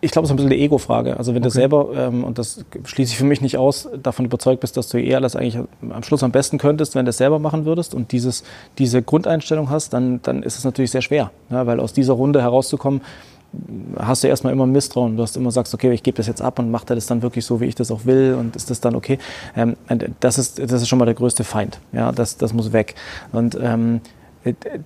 Ich 0.00 0.10
glaube, 0.10 0.24
es 0.24 0.30
ist 0.30 0.34
ein 0.34 0.36
bisschen 0.36 0.52
eine 0.52 0.60
Ego-Frage. 0.60 1.16
Also 1.16 1.32
wenn 1.32 1.42
okay. 1.42 1.48
du 1.48 1.54
selber, 1.54 1.88
ähm, 1.94 2.24
und 2.24 2.38
das 2.38 2.64
schließe 2.84 3.12
ich 3.12 3.18
für 3.18 3.24
mich 3.24 3.40
nicht 3.40 3.56
aus, 3.56 3.88
davon 4.02 4.26
überzeugt 4.26 4.60
bist, 4.60 4.76
dass 4.76 4.88
du 4.88 4.98
eh 4.98 5.14
alles 5.14 5.36
eigentlich 5.36 5.58
am 5.90 6.02
Schluss 6.02 6.22
am 6.22 6.32
besten 6.32 6.58
könntest, 6.58 6.94
wenn 6.94 7.06
du 7.06 7.10
es 7.10 7.16
selber 7.16 7.38
machen 7.38 7.64
würdest 7.64 7.94
und 7.94 8.12
dieses, 8.12 8.42
diese 8.76 9.02
Grundeinstellung 9.02 9.70
hast, 9.70 9.94
dann, 9.94 10.20
dann 10.22 10.42
ist 10.42 10.58
es 10.58 10.64
natürlich 10.64 10.90
sehr 10.90 11.00
schwer. 11.00 11.30
Ja? 11.50 11.66
Weil 11.66 11.80
aus 11.80 11.92
dieser 11.92 12.14
Runde 12.14 12.42
herauszukommen, 12.42 13.00
hast 13.98 14.24
du 14.24 14.28
erstmal 14.28 14.52
immer 14.52 14.66
Misstrauen. 14.66 15.16
Du 15.16 15.22
hast 15.22 15.36
immer 15.36 15.50
sagst, 15.50 15.74
okay, 15.74 15.92
ich 15.92 16.02
gebe 16.02 16.16
das 16.16 16.26
jetzt 16.26 16.42
ab 16.42 16.58
und 16.58 16.70
macht 16.70 16.90
er 16.90 16.96
das 16.96 17.06
dann 17.06 17.22
wirklich 17.22 17.44
so, 17.44 17.60
wie 17.60 17.66
ich 17.66 17.74
das 17.74 17.90
auch 17.90 18.04
will 18.04 18.36
und 18.38 18.56
ist 18.56 18.70
das 18.70 18.80
dann 18.80 18.94
okay? 18.94 19.18
Ähm, 19.56 19.76
das, 20.20 20.38
ist, 20.38 20.58
das 20.58 20.82
ist 20.82 20.88
schon 20.88 20.98
mal 20.98 21.04
der 21.04 21.14
größte 21.14 21.44
Feind. 21.44 21.80
Ja, 21.92 22.12
das, 22.12 22.36
das 22.36 22.52
muss 22.52 22.72
weg. 22.72 22.94
Und 23.32 23.58
ähm, 23.60 24.00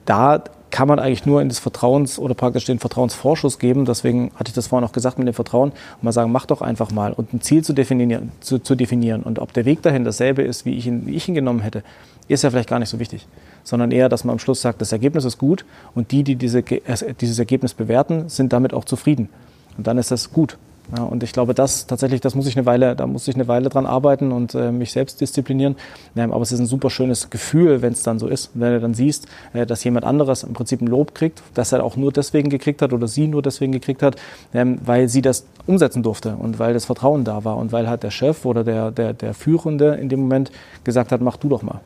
da 0.05 0.43
kann 0.71 0.87
man 0.87 0.99
eigentlich 0.99 1.25
nur 1.25 1.41
in 1.41 1.49
das 1.49 1.61
Vertrauens- 1.61 2.19
oder 2.19 2.35
praktisch 2.35 2.65
den 2.67 2.79
Vertrauensvorschuss 2.79 3.59
geben. 3.59 3.85
Deswegen 3.87 4.31
hatte 4.37 4.49
ich 4.51 4.55
das 4.55 4.67
vorhin 4.67 4.87
auch 4.87 4.93
gesagt 4.93 5.19
mit 5.19 5.27
dem 5.27 5.35
Vertrauen. 5.35 5.71
Und 5.71 6.03
mal 6.03 6.13
sagen, 6.13 6.31
mach 6.31 6.47
doch 6.47 6.61
einfach 6.61 6.91
mal. 6.91 7.13
Und 7.13 7.33
ein 7.33 7.41
Ziel 7.41 7.65
zu 7.65 7.73
definieren, 7.73 8.33
zu, 8.41 8.59
zu 8.59 8.75
definieren. 8.75 9.23
Und 9.23 9.39
ob 9.39 9.53
der 9.53 9.65
Weg 9.65 9.83
dahin 9.83 10.05
dasselbe 10.05 10.43
ist, 10.43 10.67
wie 10.67 10.75
ich 10.77 10.87
ihn, 10.87 11.07
wie 11.07 11.15
ich 11.15 11.29
ihn 11.29 11.35
genommen 11.35 11.61
hätte, 11.61 11.83
ist 12.29 12.45
ja 12.45 12.51
vielleicht 12.51 12.69
gar 12.69 12.79
nicht 12.79 12.91
so 12.91 12.99
wichtig 12.99 13.27
sondern 13.69 13.93
eher, 13.93 14.09
dass 14.09 14.25
man 14.25 14.33
am 14.33 14.39
Schluss 14.39 14.63
sagt, 14.63 14.81
das 14.81 14.93
Ergebnis 14.93 15.25
ist 15.25 15.39
gut 15.39 15.65
und 15.95 16.11
die, 16.11 16.23
die 16.23 16.37
diese, 16.37 16.63
dieses 16.63 17.39
Ergebnis 17.39 17.75
bewerten, 17.75 18.29
sind 18.29 18.53
damit 18.53 18.73
auch 18.73 18.85
zufrieden. 18.85 19.29
Und 19.77 19.87
dann 19.87 19.99
ist 19.99 20.11
das 20.11 20.33
gut. 20.33 20.57
Ja, 20.97 21.03
und 21.03 21.23
ich 21.23 21.33
glaube, 21.33 21.53
das 21.53 21.87
tatsächlich, 21.87 22.21
das 22.21 22.35
muss 22.35 22.47
ich 22.47 22.57
eine 22.57 22.65
Weile, 22.65 22.97
da 22.97 23.07
muss 23.07 23.29
ich 23.29 23.35
eine 23.35 23.47
Weile 23.47 23.69
dran 23.69 23.85
arbeiten 23.85 24.33
und 24.33 24.55
äh, 24.55 24.73
mich 24.73 24.93
selbst 24.93 25.21
disziplinieren. 25.21 25.77
Ähm, 26.17 26.33
aber 26.33 26.43
es 26.43 26.51
ist 26.51 26.61
ein 26.61 26.67
super 26.67 26.89
schönes 26.89 27.29
Gefühl, 27.29 27.83
wenn 27.83 27.93
es 27.93 28.03
dann 28.03 28.19
so 28.19 28.27
ist. 28.27 28.51
Wenn 28.55 28.73
du 28.73 28.81
dann 28.81 28.95
siehst, 28.95 29.27
äh, 29.53 29.67
dass 29.67 29.85
jemand 29.85 30.07
anderes 30.07 30.45
im 30.45 30.55
Prinzip 30.55 30.81
ein 30.81 30.87
Lob 30.87 31.15
kriegt, 31.15 31.43
dass 31.55 31.73
er 31.73 31.85
auch 31.85 31.97
nur 31.97 32.11
deswegen 32.11 32.49
gekriegt 32.49 32.81
hat 32.81 32.93
oder 32.93 33.07
sie 33.07 33.29
nur 33.29 33.43
deswegen 33.43 33.73
gekriegt 33.73 34.03
hat, 34.03 34.17
ähm, 34.55 34.79
weil 34.85 35.09
sie 35.09 35.21
das 35.21 35.47
umsetzen 35.67 36.03
durfte 36.03 36.37
und 36.37 36.59
weil 36.59 36.73
das 36.73 36.87
Vertrauen 36.87 37.25
da 37.25 37.45
war 37.45 37.59
und 37.59 37.71
weil 37.71 37.89
halt 37.89 38.03
der 38.03 38.11
Chef 38.11 38.47
oder 38.47 38.65
der, 38.65 38.91
der, 38.91 39.13
der 39.13 39.35
Führende 39.35 39.95
in 39.97 40.09
dem 40.09 40.21
Moment 40.21 40.51
gesagt 40.85 41.13
hat, 41.13 41.21
mach 41.21 41.37
du 41.37 41.49
doch 41.49 41.63
mal 41.63 41.81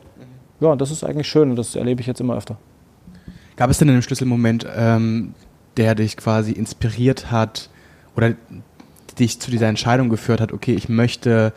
ja, 0.63 0.77
das 0.77 0.91
ist 0.91 1.05
eigentlich 1.05 1.29
schön 1.29 1.51
und 1.51 1.57
das 1.57 1.75
erlebe 1.75 2.01
ich 2.01 2.07
jetzt 2.07 2.21
immer 2.21 2.37
öfter. 2.37 2.57
Gab 3.57 3.69
es 3.69 3.79
denn 3.79 3.91
einen 3.91 4.03
Schlüsselmoment, 4.03 4.67
ähm, 4.75 5.35
der 5.77 5.95
dich 5.95 6.17
quasi 6.17 6.53
inspiriert 6.53 7.31
hat 7.31 7.69
oder 8.17 8.35
dich 9.15 9.41
zu 9.41 9.51
dieser 9.51 9.69
Entscheidung 9.69 10.09
geführt 10.09 10.41
hat, 10.41 10.53
okay, 10.53 10.75
ich 10.75 10.89
möchte 10.89 11.53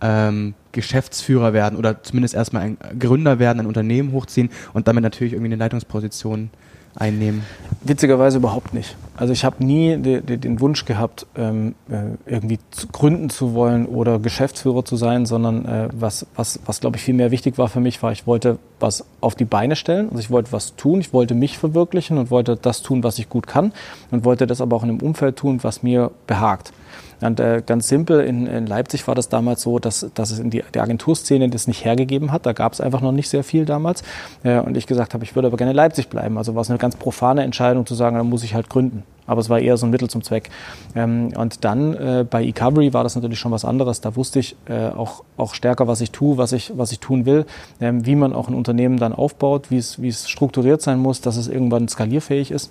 ähm, 0.00 0.54
Geschäftsführer 0.72 1.52
werden 1.52 1.78
oder 1.78 2.02
zumindest 2.02 2.34
erstmal 2.34 2.62
ein 2.62 2.78
Gründer 2.98 3.38
werden, 3.38 3.60
ein 3.60 3.66
Unternehmen 3.66 4.12
hochziehen 4.12 4.50
und 4.72 4.88
damit 4.88 5.02
natürlich 5.02 5.32
irgendwie 5.32 5.52
eine 5.52 5.62
Leitungsposition 5.62 6.50
einnehmen? 6.94 7.42
Witzigerweise 7.82 8.38
überhaupt 8.38 8.74
nicht. 8.74 8.96
Also 9.16 9.32
ich 9.32 9.44
habe 9.44 9.64
nie 9.64 9.96
de, 9.96 10.20
de, 10.20 10.36
den 10.36 10.60
Wunsch 10.60 10.84
gehabt, 10.84 11.26
ähm, 11.36 11.74
äh, 11.90 12.30
irgendwie 12.30 12.58
zu 12.70 12.88
gründen 12.88 13.30
zu 13.30 13.54
wollen 13.54 13.86
oder 13.86 14.18
Geschäftsführer 14.18 14.84
zu 14.84 14.96
sein, 14.96 15.26
sondern 15.26 15.64
äh, 15.66 15.88
was, 15.92 16.26
was, 16.34 16.60
was 16.66 16.80
glaube 16.80 16.96
ich 16.96 17.02
viel 17.02 17.14
mehr 17.14 17.30
wichtig 17.30 17.58
war 17.58 17.68
für 17.68 17.80
mich, 17.80 18.02
war, 18.02 18.12
ich 18.12 18.26
wollte 18.26 18.58
was 18.80 19.04
auf 19.20 19.34
die 19.34 19.44
Beine 19.44 19.76
stellen. 19.76 20.08
Also 20.10 20.20
ich 20.20 20.30
wollte 20.30 20.52
was 20.52 20.76
tun, 20.76 21.00
ich 21.00 21.12
wollte 21.12 21.34
mich 21.34 21.58
verwirklichen 21.58 22.18
und 22.18 22.30
wollte 22.30 22.56
das 22.56 22.82
tun, 22.82 23.04
was 23.04 23.18
ich 23.18 23.28
gut 23.28 23.46
kann 23.46 23.72
und 24.10 24.24
wollte 24.24 24.46
das 24.46 24.60
aber 24.60 24.76
auch 24.76 24.82
in 24.82 24.90
einem 24.90 25.00
Umfeld 25.00 25.36
tun, 25.36 25.60
was 25.62 25.82
mir 25.82 26.10
behagt. 26.26 26.72
Und 27.20 27.40
äh, 27.40 27.62
ganz 27.64 27.88
simpel, 27.88 28.20
in, 28.20 28.46
in, 28.46 28.66
Leipzig 28.66 29.06
war 29.06 29.14
das 29.14 29.28
damals 29.28 29.62
so, 29.62 29.78
dass, 29.78 30.10
dass 30.14 30.30
es 30.30 30.38
in 30.38 30.50
die, 30.50 30.62
die 30.74 30.80
Agenturszene 30.80 31.48
das 31.48 31.66
nicht 31.66 31.84
hergegeben 31.84 32.32
hat. 32.32 32.46
Da 32.46 32.52
gab 32.52 32.72
es 32.72 32.80
einfach 32.80 33.00
noch 33.00 33.12
nicht 33.12 33.28
sehr 33.28 33.44
viel 33.44 33.64
damals. 33.64 34.02
Äh, 34.42 34.60
und 34.60 34.76
ich 34.76 34.86
gesagt 34.86 35.14
habe, 35.14 35.24
ich 35.24 35.34
würde 35.34 35.48
aber 35.48 35.56
gerne 35.56 35.72
in 35.72 35.76
Leipzig 35.76 36.08
bleiben. 36.08 36.38
Also 36.38 36.54
war 36.54 36.62
es 36.62 36.70
eine 36.70 36.78
ganz 36.78 36.96
profane 36.96 37.42
Entscheidung 37.42 37.86
zu 37.86 37.94
sagen, 37.94 38.16
dann 38.16 38.28
muss 38.28 38.42
ich 38.42 38.54
halt 38.54 38.70
gründen. 38.70 39.02
Aber 39.26 39.40
es 39.40 39.48
war 39.48 39.60
eher 39.60 39.76
so 39.76 39.86
ein 39.86 39.90
Mittel 39.90 40.08
zum 40.08 40.24
Zweck. 40.24 40.50
Ähm, 40.96 41.32
und 41.36 41.64
dann 41.64 41.94
äh, 41.94 42.26
bei 42.28 42.44
eCovery 42.44 42.92
war 42.92 43.04
das 43.04 43.14
natürlich 43.14 43.38
schon 43.38 43.52
was 43.52 43.64
anderes. 43.64 44.00
Da 44.00 44.16
wusste 44.16 44.38
ich 44.38 44.56
äh, 44.66 44.88
auch, 44.88 45.22
auch 45.36 45.54
stärker, 45.54 45.86
was 45.86 46.00
ich 46.00 46.10
tue, 46.10 46.36
was 46.36 46.52
ich, 46.52 46.72
was 46.76 46.90
ich 46.90 47.00
tun 47.00 47.26
will, 47.26 47.44
ähm, 47.80 48.06
wie 48.06 48.16
man 48.16 48.32
auch 48.32 48.48
ein 48.48 48.54
Unternehmen 48.54 48.98
dann 48.98 49.12
aufbaut, 49.12 49.70
wie 49.70 49.78
es, 49.78 50.00
wie 50.00 50.08
es 50.08 50.28
strukturiert 50.28 50.82
sein 50.82 50.98
muss, 50.98 51.20
dass 51.20 51.36
es 51.36 51.48
irgendwann 51.48 51.86
skalierfähig 51.86 52.50
ist. 52.50 52.70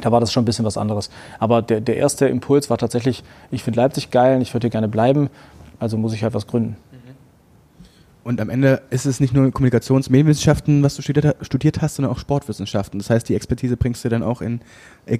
Da 0.00 0.12
war 0.12 0.20
das 0.20 0.32
schon 0.32 0.42
ein 0.42 0.46
bisschen 0.46 0.64
was 0.64 0.76
anderes. 0.76 1.10
Aber 1.38 1.62
der, 1.62 1.80
der 1.80 1.96
erste 1.96 2.26
Impuls 2.26 2.68
war 2.70 2.78
tatsächlich, 2.78 3.24
ich 3.50 3.62
finde 3.62 3.80
Leipzig 3.80 4.10
geil 4.10 4.36
und 4.36 4.42
ich 4.42 4.52
würde 4.52 4.66
hier 4.66 4.70
gerne 4.70 4.88
bleiben, 4.88 5.30
also 5.78 5.96
muss 5.96 6.12
ich 6.12 6.22
halt 6.22 6.34
was 6.34 6.46
gründen. 6.46 6.76
Und 8.24 8.40
am 8.40 8.50
Ende 8.50 8.82
ist 8.90 9.06
es 9.06 9.20
nicht 9.20 9.34
nur 9.34 9.52
Kommunikationsmedienwissenschaften, 9.52 10.82
was 10.82 10.96
du 10.96 11.02
studiert, 11.02 11.80
hast, 11.80 11.94
sondern 11.94 12.12
auch 12.12 12.18
Sportwissenschaften. 12.18 12.98
Das 12.98 13.08
heißt, 13.08 13.28
die 13.28 13.36
Expertise 13.36 13.76
bringst 13.76 14.04
du 14.04 14.08
dann 14.08 14.24
auch 14.24 14.42
in 14.42 14.60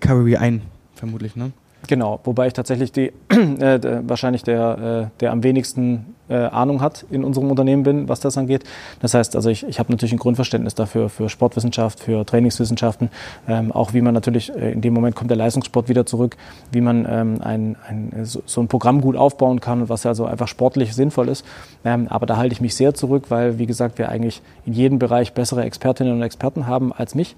Career 0.00 0.40
ein, 0.40 0.62
vermutlich, 0.94 1.36
ne? 1.36 1.52
Genau, 1.86 2.20
wobei 2.24 2.48
ich 2.48 2.52
tatsächlich 2.52 2.92
die, 2.92 3.12
äh, 3.28 4.00
wahrscheinlich 4.06 4.42
der, 4.42 5.10
äh, 5.12 5.20
der 5.20 5.32
am 5.32 5.42
wenigsten 5.42 6.16
äh, 6.28 6.34
Ahnung 6.34 6.80
hat 6.80 7.04
in 7.10 7.22
unserem 7.22 7.50
Unternehmen 7.50 7.84
bin, 7.84 8.08
was 8.08 8.20
das 8.20 8.36
angeht. 8.36 8.64
Das 9.00 9.14
heißt, 9.14 9.36
also 9.36 9.48
ich, 9.48 9.64
ich 9.66 9.78
habe 9.78 9.92
natürlich 9.92 10.12
ein 10.12 10.18
Grundverständnis 10.18 10.74
dafür, 10.74 11.08
für 11.08 11.28
Sportwissenschaft, 11.28 12.00
für 12.00 12.26
Trainingswissenschaften, 12.26 13.10
ähm, 13.46 13.70
auch 13.70 13.94
wie 13.94 14.00
man 14.00 14.14
natürlich, 14.14 14.54
äh, 14.54 14.72
in 14.72 14.80
dem 14.80 14.94
Moment 14.94 15.14
kommt 15.14 15.30
der 15.30 15.36
Leistungssport 15.36 15.88
wieder 15.88 16.06
zurück, 16.06 16.36
wie 16.72 16.80
man 16.80 17.06
ähm, 17.08 17.40
ein, 17.42 17.76
ein, 17.86 18.24
so, 18.24 18.42
so, 18.46 18.60
ein 18.60 18.68
Programm 18.68 19.00
gut 19.00 19.16
aufbauen 19.16 19.60
kann 19.60 19.82
und 19.82 19.88
was 19.88 20.04
also 20.06 20.24
einfach 20.24 20.48
sportlich 20.48 20.94
sinnvoll 20.94 21.28
ist. 21.28 21.44
Ähm, 21.84 22.08
aber 22.08 22.26
da 22.26 22.36
halte 22.36 22.52
ich 22.52 22.60
mich 22.60 22.74
sehr 22.74 22.94
zurück, 22.94 23.26
weil, 23.28 23.58
wie 23.58 23.66
gesagt, 23.66 23.98
wir 23.98 24.08
eigentlich 24.08 24.42
in 24.64 24.72
jedem 24.72 24.98
Bereich 24.98 25.32
bessere 25.32 25.62
Expertinnen 25.62 26.12
und 26.12 26.22
Experten 26.22 26.66
haben 26.66 26.92
als 26.92 27.14
mich. 27.14 27.36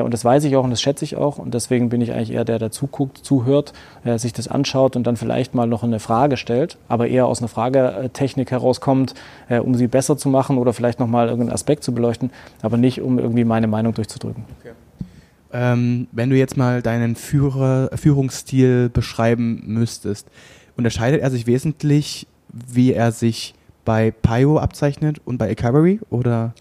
Und 0.00 0.14
das 0.14 0.24
weiß 0.24 0.44
ich 0.44 0.56
auch 0.56 0.64
und 0.64 0.70
das 0.70 0.80
schätze 0.80 1.04
ich 1.04 1.16
auch. 1.16 1.38
Und 1.38 1.52
deswegen 1.52 1.90
bin 1.90 2.00
ich 2.00 2.12
eigentlich 2.12 2.32
eher 2.32 2.46
der, 2.46 2.58
der 2.58 2.70
zuguckt, 2.70 3.18
zuhört, 3.18 3.74
äh, 4.04 4.18
sich 4.18 4.32
das 4.32 4.48
anschaut 4.48 4.96
und 4.96 5.06
dann 5.06 5.16
vielleicht 5.16 5.54
mal 5.54 5.66
noch 5.66 5.82
eine 5.82 6.00
Frage 6.00 6.38
stellt, 6.38 6.78
aber 6.88 7.08
eher 7.08 7.26
aus 7.26 7.40
einer 7.40 7.48
Fragetechnik 7.48 8.50
herauskommt, 8.50 9.14
äh, 9.50 9.58
um 9.58 9.74
sie 9.74 9.88
besser 9.88 10.16
zu 10.16 10.30
machen 10.30 10.56
oder 10.56 10.72
vielleicht 10.72 10.98
nochmal 10.98 11.28
irgendeinen 11.28 11.54
Aspekt 11.54 11.84
zu 11.84 11.92
beleuchten, 11.92 12.30
aber 12.62 12.78
nicht, 12.78 13.02
um 13.02 13.18
irgendwie 13.18 13.44
meine 13.44 13.66
Meinung 13.66 13.92
durchzudrücken. 13.92 14.44
Okay. 14.60 14.72
Ähm, 15.52 16.08
wenn 16.12 16.30
du 16.30 16.36
jetzt 16.36 16.56
mal 16.56 16.80
deinen 16.80 17.14
Führer, 17.14 17.90
Führungsstil 17.94 18.88
beschreiben 18.88 19.62
müsstest, 19.66 20.26
unterscheidet 20.78 21.20
er 21.20 21.30
sich 21.30 21.46
wesentlich, 21.46 22.26
wie 22.48 22.94
er 22.94 23.12
sich 23.12 23.54
bei 23.84 24.10
Pio 24.10 24.58
abzeichnet 24.58 25.20
und 25.26 25.36
bei 25.36 25.50
Ecavery 25.50 26.00
oder? 26.08 26.54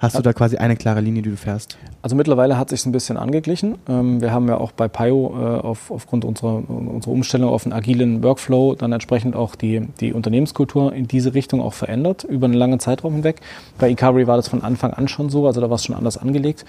Hast 0.00 0.16
du 0.16 0.22
da 0.22 0.32
quasi 0.32 0.56
eine 0.56 0.76
klare 0.76 1.02
Linie, 1.02 1.20
die 1.20 1.28
du 1.28 1.36
fährst? 1.36 1.76
Also 2.00 2.16
mittlerweile 2.16 2.56
hat 2.56 2.70
sich 2.70 2.86
ein 2.86 2.92
bisschen 2.92 3.18
angeglichen. 3.18 3.76
Ähm, 3.86 4.22
wir 4.22 4.32
haben 4.32 4.48
ja 4.48 4.56
auch 4.56 4.72
bei 4.72 4.88
Pio 4.88 5.34
äh, 5.34 5.60
auf, 5.60 5.90
aufgrund 5.90 6.24
unserer, 6.24 6.68
unserer 6.68 7.12
Umstellung 7.12 7.50
auf 7.50 7.66
einen 7.66 7.74
agilen 7.74 8.22
Workflow 8.22 8.74
dann 8.76 8.92
entsprechend 8.92 9.36
auch 9.36 9.54
die, 9.54 9.86
die 10.00 10.14
Unternehmenskultur 10.14 10.94
in 10.94 11.06
diese 11.06 11.34
Richtung 11.34 11.60
auch 11.60 11.74
verändert, 11.74 12.24
über 12.24 12.46
einen 12.46 12.54
langen 12.54 12.80
Zeitraum 12.80 13.12
hinweg. 13.12 13.42
Bei 13.78 13.90
Icarus 13.90 14.26
war 14.26 14.36
das 14.38 14.48
von 14.48 14.62
Anfang 14.62 14.94
an 14.94 15.06
schon 15.06 15.28
so, 15.28 15.46
also 15.46 15.60
da 15.60 15.68
war 15.68 15.74
es 15.74 15.84
schon 15.84 15.94
anders 15.94 16.16
angelegt. 16.16 16.64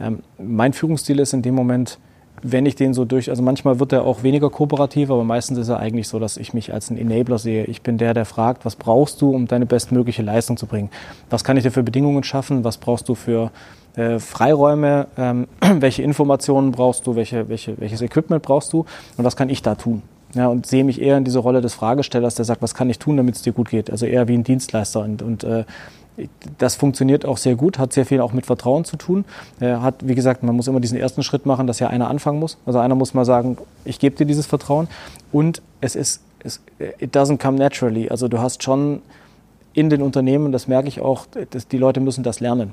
Ähm, 0.00 0.20
mein 0.38 0.72
Führungsstil 0.72 1.18
ist 1.18 1.32
in 1.34 1.42
dem 1.42 1.56
Moment 1.56 1.98
wenn 2.42 2.66
ich 2.66 2.74
den 2.76 2.94
so 2.94 3.04
durch, 3.04 3.30
also 3.30 3.42
manchmal 3.42 3.80
wird 3.80 3.92
er 3.92 4.04
auch 4.04 4.22
weniger 4.22 4.50
kooperativ, 4.50 5.10
aber 5.10 5.24
meistens 5.24 5.58
ist 5.58 5.68
er 5.68 5.78
eigentlich 5.78 6.08
so, 6.08 6.18
dass 6.18 6.36
ich 6.36 6.54
mich 6.54 6.72
als 6.72 6.90
ein 6.90 6.98
Enabler 6.98 7.38
sehe. 7.38 7.64
Ich 7.64 7.82
bin 7.82 7.98
der, 7.98 8.14
der 8.14 8.24
fragt, 8.24 8.64
was 8.64 8.76
brauchst 8.76 9.20
du, 9.22 9.30
um 9.30 9.46
deine 9.46 9.66
bestmögliche 9.66 10.22
Leistung 10.22 10.56
zu 10.56 10.66
bringen? 10.66 10.90
Was 11.30 11.44
kann 11.44 11.56
ich 11.56 11.62
dir 11.62 11.70
für 11.70 11.82
Bedingungen 11.82 12.22
schaffen? 12.22 12.64
Was 12.64 12.78
brauchst 12.78 13.08
du 13.08 13.14
für 13.14 13.50
äh, 13.96 14.18
Freiräume? 14.18 15.06
Ähm, 15.16 15.48
welche 15.80 16.02
Informationen 16.02 16.72
brauchst 16.72 17.06
du? 17.06 17.16
Welche, 17.16 17.48
welche, 17.48 17.78
welches 17.80 18.02
Equipment 18.02 18.42
brauchst 18.42 18.72
du? 18.72 18.84
Und 19.16 19.24
was 19.24 19.36
kann 19.36 19.48
ich 19.48 19.62
da 19.62 19.74
tun? 19.74 20.02
Ja, 20.34 20.48
und 20.48 20.66
sehe 20.66 20.84
mich 20.84 21.00
eher 21.00 21.16
in 21.16 21.24
diese 21.24 21.38
Rolle 21.38 21.62
des 21.62 21.72
Fragestellers, 21.74 22.34
der 22.34 22.44
sagt, 22.44 22.60
was 22.60 22.74
kann 22.74 22.90
ich 22.90 22.98
tun, 22.98 23.16
damit 23.16 23.36
es 23.36 23.42
dir 23.42 23.52
gut 23.52 23.70
geht? 23.70 23.90
Also 23.90 24.04
eher 24.04 24.28
wie 24.28 24.34
ein 24.34 24.44
Dienstleister. 24.44 25.00
Und, 25.00 25.22
und 25.22 25.44
äh, 25.44 25.64
das 26.58 26.76
funktioniert 26.76 27.24
auch 27.26 27.36
sehr 27.36 27.56
gut, 27.56 27.78
hat 27.78 27.92
sehr 27.92 28.06
viel 28.06 28.20
auch 28.20 28.32
mit 28.32 28.46
Vertrauen 28.46 28.84
zu 28.84 28.96
tun. 28.96 29.24
Hat, 29.60 29.96
wie 30.06 30.14
gesagt, 30.14 30.42
man 30.42 30.56
muss 30.56 30.68
immer 30.68 30.80
diesen 30.80 30.98
ersten 30.98 31.22
Schritt 31.22 31.46
machen, 31.46 31.66
dass 31.66 31.78
ja 31.78 31.88
einer 31.88 32.08
anfangen 32.08 32.38
muss. 32.38 32.58
Also 32.66 32.78
einer 32.78 32.94
muss 32.94 33.14
mal 33.14 33.24
sagen, 33.24 33.58
ich 33.84 33.98
gebe 33.98 34.16
dir 34.16 34.24
dieses 34.24 34.46
Vertrauen. 34.46 34.88
Und 35.32 35.62
es 35.80 35.94
ist, 35.94 36.22
es, 36.42 36.60
it 36.78 37.14
doesn't 37.14 37.38
come 37.38 37.58
naturally. 37.58 38.08
Also 38.08 38.28
du 38.28 38.38
hast 38.38 38.62
schon 38.62 39.02
in 39.74 39.90
den 39.90 40.00
Unternehmen, 40.00 40.52
das 40.52 40.68
merke 40.68 40.88
ich 40.88 41.00
auch, 41.00 41.26
dass 41.50 41.68
die 41.68 41.78
Leute 41.78 42.00
müssen 42.00 42.24
das 42.24 42.40
lernen 42.40 42.72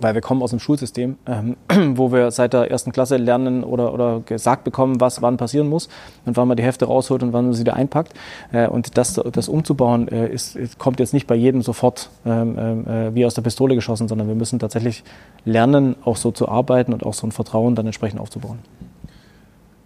weil 0.00 0.14
wir 0.14 0.20
kommen 0.20 0.42
aus 0.42 0.52
einem 0.52 0.60
Schulsystem, 0.60 1.16
ähm, 1.26 1.56
wo 1.96 2.12
wir 2.12 2.30
seit 2.30 2.52
der 2.52 2.70
ersten 2.70 2.92
Klasse 2.92 3.16
lernen 3.16 3.64
oder, 3.64 3.92
oder 3.92 4.20
gesagt 4.20 4.64
bekommen, 4.64 5.00
was 5.00 5.22
wann 5.22 5.36
passieren 5.36 5.68
muss 5.68 5.88
und 6.24 6.36
wann 6.36 6.48
man 6.48 6.56
die 6.56 6.62
Hefte 6.62 6.86
rausholt 6.86 7.22
und 7.22 7.32
wann 7.32 7.46
man 7.46 7.54
sie 7.54 7.60
wieder 7.60 7.74
einpackt. 7.74 8.14
Äh, 8.52 8.68
und 8.68 8.96
das, 8.96 9.20
das 9.32 9.48
umzubauen, 9.48 10.08
äh, 10.08 10.28
ist, 10.28 10.78
kommt 10.78 11.00
jetzt 11.00 11.12
nicht 11.12 11.26
bei 11.26 11.34
jedem 11.34 11.62
sofort 11.62 12.10
ähm, 12.24 12.56
ähm, 12.58 12.86
äh, 12.86 13.14
wie 13.14 13.26
aus 13.26 13.34
der 13.34 13.42
Pistole 13.42 13.74
geschossen, 13.74 14.08
sondern 14.08 14.28
wir 14.28 14.34
müssen 14.34 14.58
tatsächlich 14.58 15.04
lernen, 15.44 15.96
auch 16.04 16.16
so 16.16 16.30
zu 16.30 16.48
arbeiten 16.48 16.92
und 16.92 17.04
auch 17.04 17.14
so 17.14 17.26
ein 17.26 17.32
Vertrauen 17.32 17.74
dann 17.74 17.86
entsprechend 17.86 18.20
aufzubauen. 18.20 18.58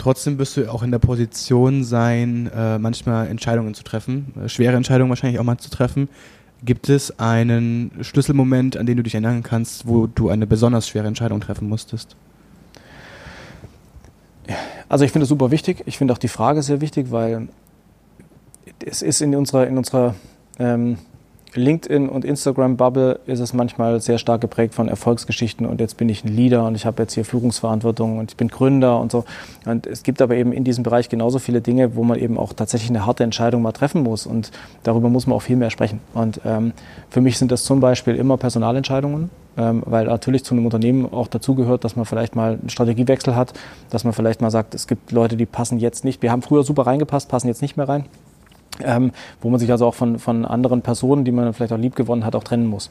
Trotzdem 0.03 0.37
wirst 0.39 0.57
du 0.57 0.69
auch 0.69 0.83
in 0.83 0.91
der 0.91 0.99
Position 0.99 1.85
sein, 1.85 2.51
äh, 2.53 2.77
manchmal 2.79 3.29
Entscheidungen 3.29 3.73
zu 3.73 3.85
treffen, 3.85 4.35
äh, 4.45 4.49
schwere 4.49 4.77
Entscheidungen 4.77 5.11
wahrscheinlich 5.11 5.39
auch 5.39 5.45
mal 5.45 5.59
zu 5.59 5.71
treffen. 5.71 6.09
Gibt 6.65 6.89
es 6.89 7.19
einen 7.19 7.91
Schlüsselmoment, 8.03 8.77
an 8.77 8.87
den 8.87 8.97
du 8.97 9.03
dich 9.03 9.15
erinnern 9.15 9.43
kannst, 9.43 9.87
wo 9.87 10.07
du 10.07 10.29
eine 10.29 10.47
besonders 10.47 10.87
schwere 10.87 11.09
Entscheidung 11.09 11.41
treffen 11.41 11.69
musstest? 11.69 12.15
Also 14.89 15.05
ich 15.05 15.11
finde 15.11 15.25
es 15.25 15.29
super 15.29 15.51
wichtig. 15.51 15.83
Ich 15.87 15.99
finde 15.99 16.15
auch 16.15 16.19
die 16.19 16.29
Frage 16.29 16.63
sehr 16.63 16.81
wichtig, 16.81 17.11
weil 17.11 17.49
es 18.85 19.03
ist 19.03 19.23
in 19.23 19.35
unserer, 19.35 19.67
in 19.67 19.77
unserer 19.77 20.15
ähm, 20.59 20.99
LinkedIn 21.55 22.09
und 22.09 22.25
Instagram-Bubble 22.25 23.21
ist 23.27 23.41
es 23.41 23.53
manchmal 23.53 24.01
sehr 24.01 24.19
stark 24.19 24.41
geprägt 24.41 24.75
von 24.75 24.89
Erfolgsgeschichten 24.89 25.67
und 25.67 25.81
jetzt 25.81 25.97
bin 25.97 26.09
ich 26.09 26.25
ein 26.25 26.35
Leader 26.35 26.67
und 26.67 26.75
ich 26.75 26.87
habe 26.87 27.03
jetzt 27.03 27.15
hier 27.15 27.25
Führungsverantwortung 27.25 28.19
und 28.19 28.31
ich 28.31 28.37
bin 28.37 28.49
Gründer 28.49 28.99
und 28.99 29.13
so. 29.13 29.25
Und 29.67 29.87
es 29.87 30.03
gibt 30.03 30.23
aber 30.23 30.35
eben 30.35 30.53
in 30.53 30.65
diesem 30.65 30.83
Bereich 30.83 31.09
genauso 31.09 31.39
viele 31.39 31.61
Dinge, 31.61 31.95
wo 31.95 32.05
man 32.05 32.19
eben 32.19 32.39
auch 32.39 32.53
tatsächlich 32.53 32.91
eine 32.91 33.05
harte 33.05 33.25
Entscheidung 33.25 33.63
mal 33.63 33.73
treffen 33.73 34.03
muss 34.03 34.27
und 34.27 34.51
darüber 34.83 35.09
muss 35.09 35.27
man 35.27 35.37
auch 35.37 35.43
viel 35.43 35.57
mehr 35.57 35.71
sprechen. 35.71 36.01
Und 36.15 36.41
ähm, 36.45 36.73
für 37.11 37.21
mich 37.21 37.39
sind 37.39 37.53
das 37.53 37.65
zum 37.65 37.81
Beispiel 37.81 38.15
immer 38.15 38.37
Personalentscheidungen, 38.39 39.31
ähm, 39.59 39.83
weil 39.85 40.07
natürlich 40.07 40.45
zu 40.45 40.55
einem 40.55 40.65
Unternehmen 40.65 41.13
auch 41.13 41.29
dazugehört, 41.29 41.85
dass 41.85 41.97
man 41.97 42.07
vielleicht 42.07 42.35
mal 42.35 42.53
einen 42.61 42.71
Strategiewechsel 42.71 43.37
hat, 43.37 43.53
dass 43.91 44.05
man 44.05 44.15
vielleicht 44.15 44.41
mal 44.41 44.51
sagt, 44.51 44.75
es 44.75 44.87
gibt 44.87 45.13
Leute, 45.13 45.37
die 45.37 45.47
passen 45.47 45.79
jetzt 45.79 46.05
nicht. 46.05 46.23
Wir 46.23 46.33
haben 46.33 46.43
früher 46.43 46.63
super 46.65 46.87
reingepasst, 46.87 47.29
passen 47.29 47.49
jetzt 47.49 47.63
nicht 47.63 47.77
mehr 47.77 47.89
rein 47.89 48.07
ähm, 48.83 49.13
wo 49.41 49.51
man 49.51 49.61
sich 49.61 49.71
also 49.71 49.87
auch 49.87 49.95
von, 49.95 50.19
von 50.19 50.45
anderen 50.45 50.83
Personen, 50.83 51.25
die 51.25 51.33
man 51.33 51.53
vielleicht 51.53 51.73
auch 51.73 51.79
lieb 51.79 51.97
gewonnen 51.97 52.25
hat, 52.25 52.35
auch 52.35 52.45
trennen 52.45 52.67
muss. 52.67 52.91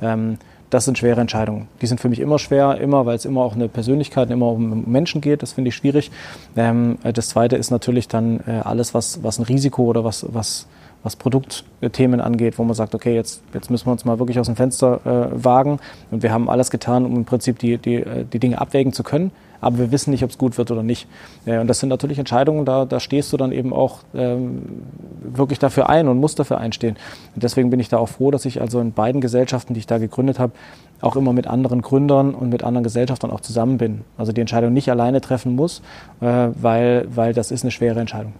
Ähm, 0.00 0.38
das 0.70 0.86
sind 0.86 0.96
schwere 0.96 1.20
Entscheidungen. 1.20 1.68
Die 1.82 1.86
sind 1.86 2.00
für 2.00 2.08
mich 2.08 2.18
immer 2.18 2.38
schwer, 2.38 2.78
immer, 2.80 3.04
weil 3.04 3.14
es 3.14 3.26
immer 3.26 3.42
auch 3.42 3.54
eine 3.54 3.68
Persönlichkeit, 3.68 4.30
immer 4.30 4.46
um 4.46 4.90
Menschen 4.90 5.20
geht. 5.20 5.42
Das 5.42 5.52
finde 5.52 5.68
ich 5.68 5.74
schwierig. 5.76 6.10
Ähm, 6.56 6.98
das 7.02 7.28
Zweite 7.28 7.56
ist 7.56 7.70
natürlich 7.70 8.08
dann 8.08 8.40
äh, 8.46 8.60
alles, 8.64 8.94
was, 8.94 9.22
was 9.22 9.38
ein 9.38 9.42
Risiko 9.42 9.84
oder 9.84 10.02
was, 10.02 10.24
was, 10.32 10.66
was 11.02 11.16
Produktthemen 11.16 12.22
angeht, 12.22 12.58
wo 12.58 12.64
man 12.64 12.74
sagt, 12.74 12.94
okay, 12.94 13.14
jetzt, 13.14 13.42
jetzt 13.52 13.70
müssen 13.70 13.86
wir 13.86 13.92
uns 13.92 14.06
mal 14.06 14.18
wirklich 14.18 14.38
aus 14.38 14.46
dem 14.46 14.56
Fenster 14.56 15.00
äh, 15.04 15.44
wagen 15.44 15.78
und 16.10 16.22
wir 16.22 16.32
haben 16.32 16.48
alles 16.48 16.70
getan, 16.70 17.04
um 17.04 17.16
im 17.16 17.24
Prinzip 17.26 17.58
die, 17.58 17.76
die, 17.76 17.96
äh, 17.96 18.24
die 18.24 18.38
Dinge 18.38 18.58
abwägen 18.58 18.94
zu 18.94 19.02
können 19.02 19.30
aber 19.62 19.78
wir 19.78 19.92
wissen 19.92 20.10
nicht, 20.10 20.24
ob 20.24 20.30
es 20.30 20.36
gut 20.36 20.58
wird 20.58 20.70
oder 20.70 20.82
nicht. 20.82 21.06
Äh, 21.46 21.58
und 21.58 21.68
das 21.68 21.80
sind 21.80 21.88
natürlich 21.88 22.18
Entscheidungen, 22.18 22.66
da, 22.66 22.84
da 22.84 23.00
stehst 23.00 23.32
du 23.32 23.38
dann 23.38 23.52
eben 23.52 23.72
auch 23.72 24.00
ähm, 24.14 24.82
wirklich 25.22 25.58
dafür 25.58 25.88
ein 25.88 26.08
und 26.08 26.18
musst 26.18 26.38
dafür 26.38 26.58
einstehen. 26.58 26.96
Und 27.34 27.42
deswegen 27.42 27.70
bin 27.70 27.80
ich 27.80 27.88
da 27.88 27.96
auch 27.96 28.10
froh, 28.10 28.30
dass 28.30 28.44
ich 28.44 28.60
also 28.60 28.80
in 28.80 28.92
beiden 28.92 29.22
Gesellschaften, 29.22 29.72
die 29.72 29.80
ich 29.80 29.86
da 29.86 29.96
gegründet 29.96 30.38
habe, 30.38 30.52
auch 31.00 31.16
immer 31.16 31.32
mit 31.32 31.46
anderen 31.46 31.80
Gründern 31.80 32.34
und 32.34 32.50
mit 32.50 32.62
anderen 32.64 32.84
Gesellschaftern 32.84 33.30
auch 33.30 33.40
zusammen 33.40 33.78
bin. 33.78 34.02
Also 34.18 34.32
die 34.32 34.40
Entscheidung 34.40 34.72
nicht 34.72 34.90
alleine 34.90 35.20
treffen 35.20 35.54
muss, 35.54 35.80
äh, 36.20 36.48
weil, 36.60 37.06
weil 37.14 37.32
das 37.32 37.50
ist 37.50 37.62
eine 37.62 37.70
schwere 37.70 38.00
Entscheidung. 38.00 38.32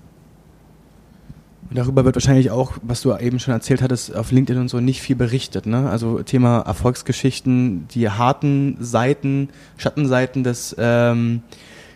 Darüber 1.74 2.04
wird 2.04 2.16
wahrscheinlich 2.16 2.50
auch, 2.50 2.72
was 2.82 3.02
du 3.02 3.16
eben 3.16 3.38
schon 3.38 3.54
erzählt 3.54 3.82
hattest, 3.82 4.14
auf 4.14 4.30
LinkedIn 4.30 4.60
und 4.60 4.68
so 4.68 4.80
nicht 4.80 5.00
viel 5.00 5.16
berichtet. 5.16 5.66
Ne? 5.66 5.88
Also 5.88 6.22
Thema 6.22 6.60
Erfolgsgeschichten, 6.60 7.88
die 7.88 8.08
harten 8.08 8.76
Seiten, 8.80 9.48
Schattenseiten 9.76 10.44
des 10.44 10.74
ähm, 10.78 11.42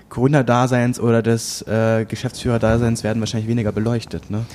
Gründerdaseins 0.09 1.01
oder 1.01 1.23
des 1.23 1.63
äh, 1.63 2.05
Geschäftsführerdaseins 2.09 3.05
werden 3.05 3.21
wahrscheinlich 3.21 3.49
weniger 3.49 3.73
beleuchtet. 3.73 4.31
Ne? 4.31 4.47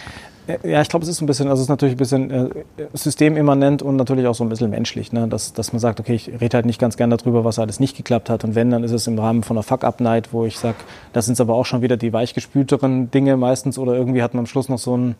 Ja, 0.64 0.82
ich 0.82 0.90
glaube, 0.90 1.04
es 1.04 1.10
ist 1.10 1.22
ein 1.22 1.28
bisschen, 1.28 1.48
also 1.50 1.60
es 1.60 1.66
ist 1.66 1.70
natürlich 1.70 1.96
ein 1.96 1.98
bisschen 1.98 2.32
äh, 2.32 2.50
systemimmanent 2.94 3.84
und 3.84 3.96
natürlich 3.96 4.26
auch 4.26 4.34
so 4.34 4.44
ein 4.44 4.50
bisschen 4.50 4.72
menschlich, 4.72 5.14
ne? 5.14 5.28
dass, 5.28 5.54
dass 5.54 5.72
man 5.72 5.80
sagt, 5.80 6.00
okay, 6.00 6.16
ich 6.16 6.30
rede 6.42 6.56
halt 6.56 6.66
nicht 6.66 6.80
ganz 6.80 6.98
gern 6.98 7.10
darüber, 7.12 7.46
was 7.46 7.60
alles 7.60 7.80
nicht 7.80 7.96
geklappt 7.96 8.30
hat. 8.30 8.44
Und 8.44 8.56
wenn, 8.56 8.72
dann 8.72 8.84
ist 8.84 8.92
es 8.92 9.06
im 9.08 9.20
Rahmen 9.20 9.44
von 9.44 9.58
einer 9.58 9.64
Fuck-Up-Night, 9.64 10.34
wo 10.34 10.46
ich 10.46 10.58
sage, 10.58 10.78
das 11.14 11.28
sind 11.28 11.40
aber 11.40 11.54
auch 11.54 11.66
schon 11.66 11.82
wieder 11.82 11.96
die 11.96 12.12
weichgespülteren 12.12 13.12
Dinge 13.12 13.38
meistens 13.38 13.78
oder 13.78 13.94
irgendwie 13.94 14.24
hat 14.24 14.34
man 14.34 14.42
am 14.42 14.46
Schluss 14.48 14.68
noch 14.68 14.80
so 14.80 14.98
ein, 14.98 15.16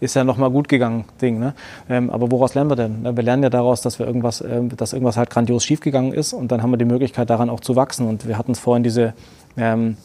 ist 0.00 0.16
ja 0.16 0.24
nochmal 0.24 0.50
gut 0.50 0.68
gegangen 0.68 1.04
Ding. 1.22 1.38
Ne? 1.38 1.54
Ähm, 1.88 2.10
aber 2.10 2.30
woraus 2.32 2.54
lernen 2.54 2.70
wir 2.70 2.76
denn? 2.76 3.16
Wir 3.16 3.22
lernen 3.22 3.44
ja 3.44 3.50
daraus, 3.50 3.80
dass 3.80 4.00
wir 4.00 4.06
irgendwas, 4.06 4.40
äh, 4.40 4.62
dass 4.76 4.92
irgendwas 4.92 5.16
halt 5.16 5.30
grandios 5.30 5.64
schiefgegangen 5.64 6.12
ist 6.12 6.32
und 6.32 6.50
dann 6.50 6.62
haben 6.62 6.72
wir 6.72 6.78
die 6.78 6.84
Möglichkeit, 6.84 7.30
daran 7.30 7.48
auch 7.48 7.60
zu 7.60 7.76
wachsen. 7.76 8.08
Und 8.08 8.26
wir 8.26 8.36
hatten 8.36 8.52
es 8.52 8.58
vorhin 8.58 8.82
diese, 8.82 9.14
ähm, 9.56 9.96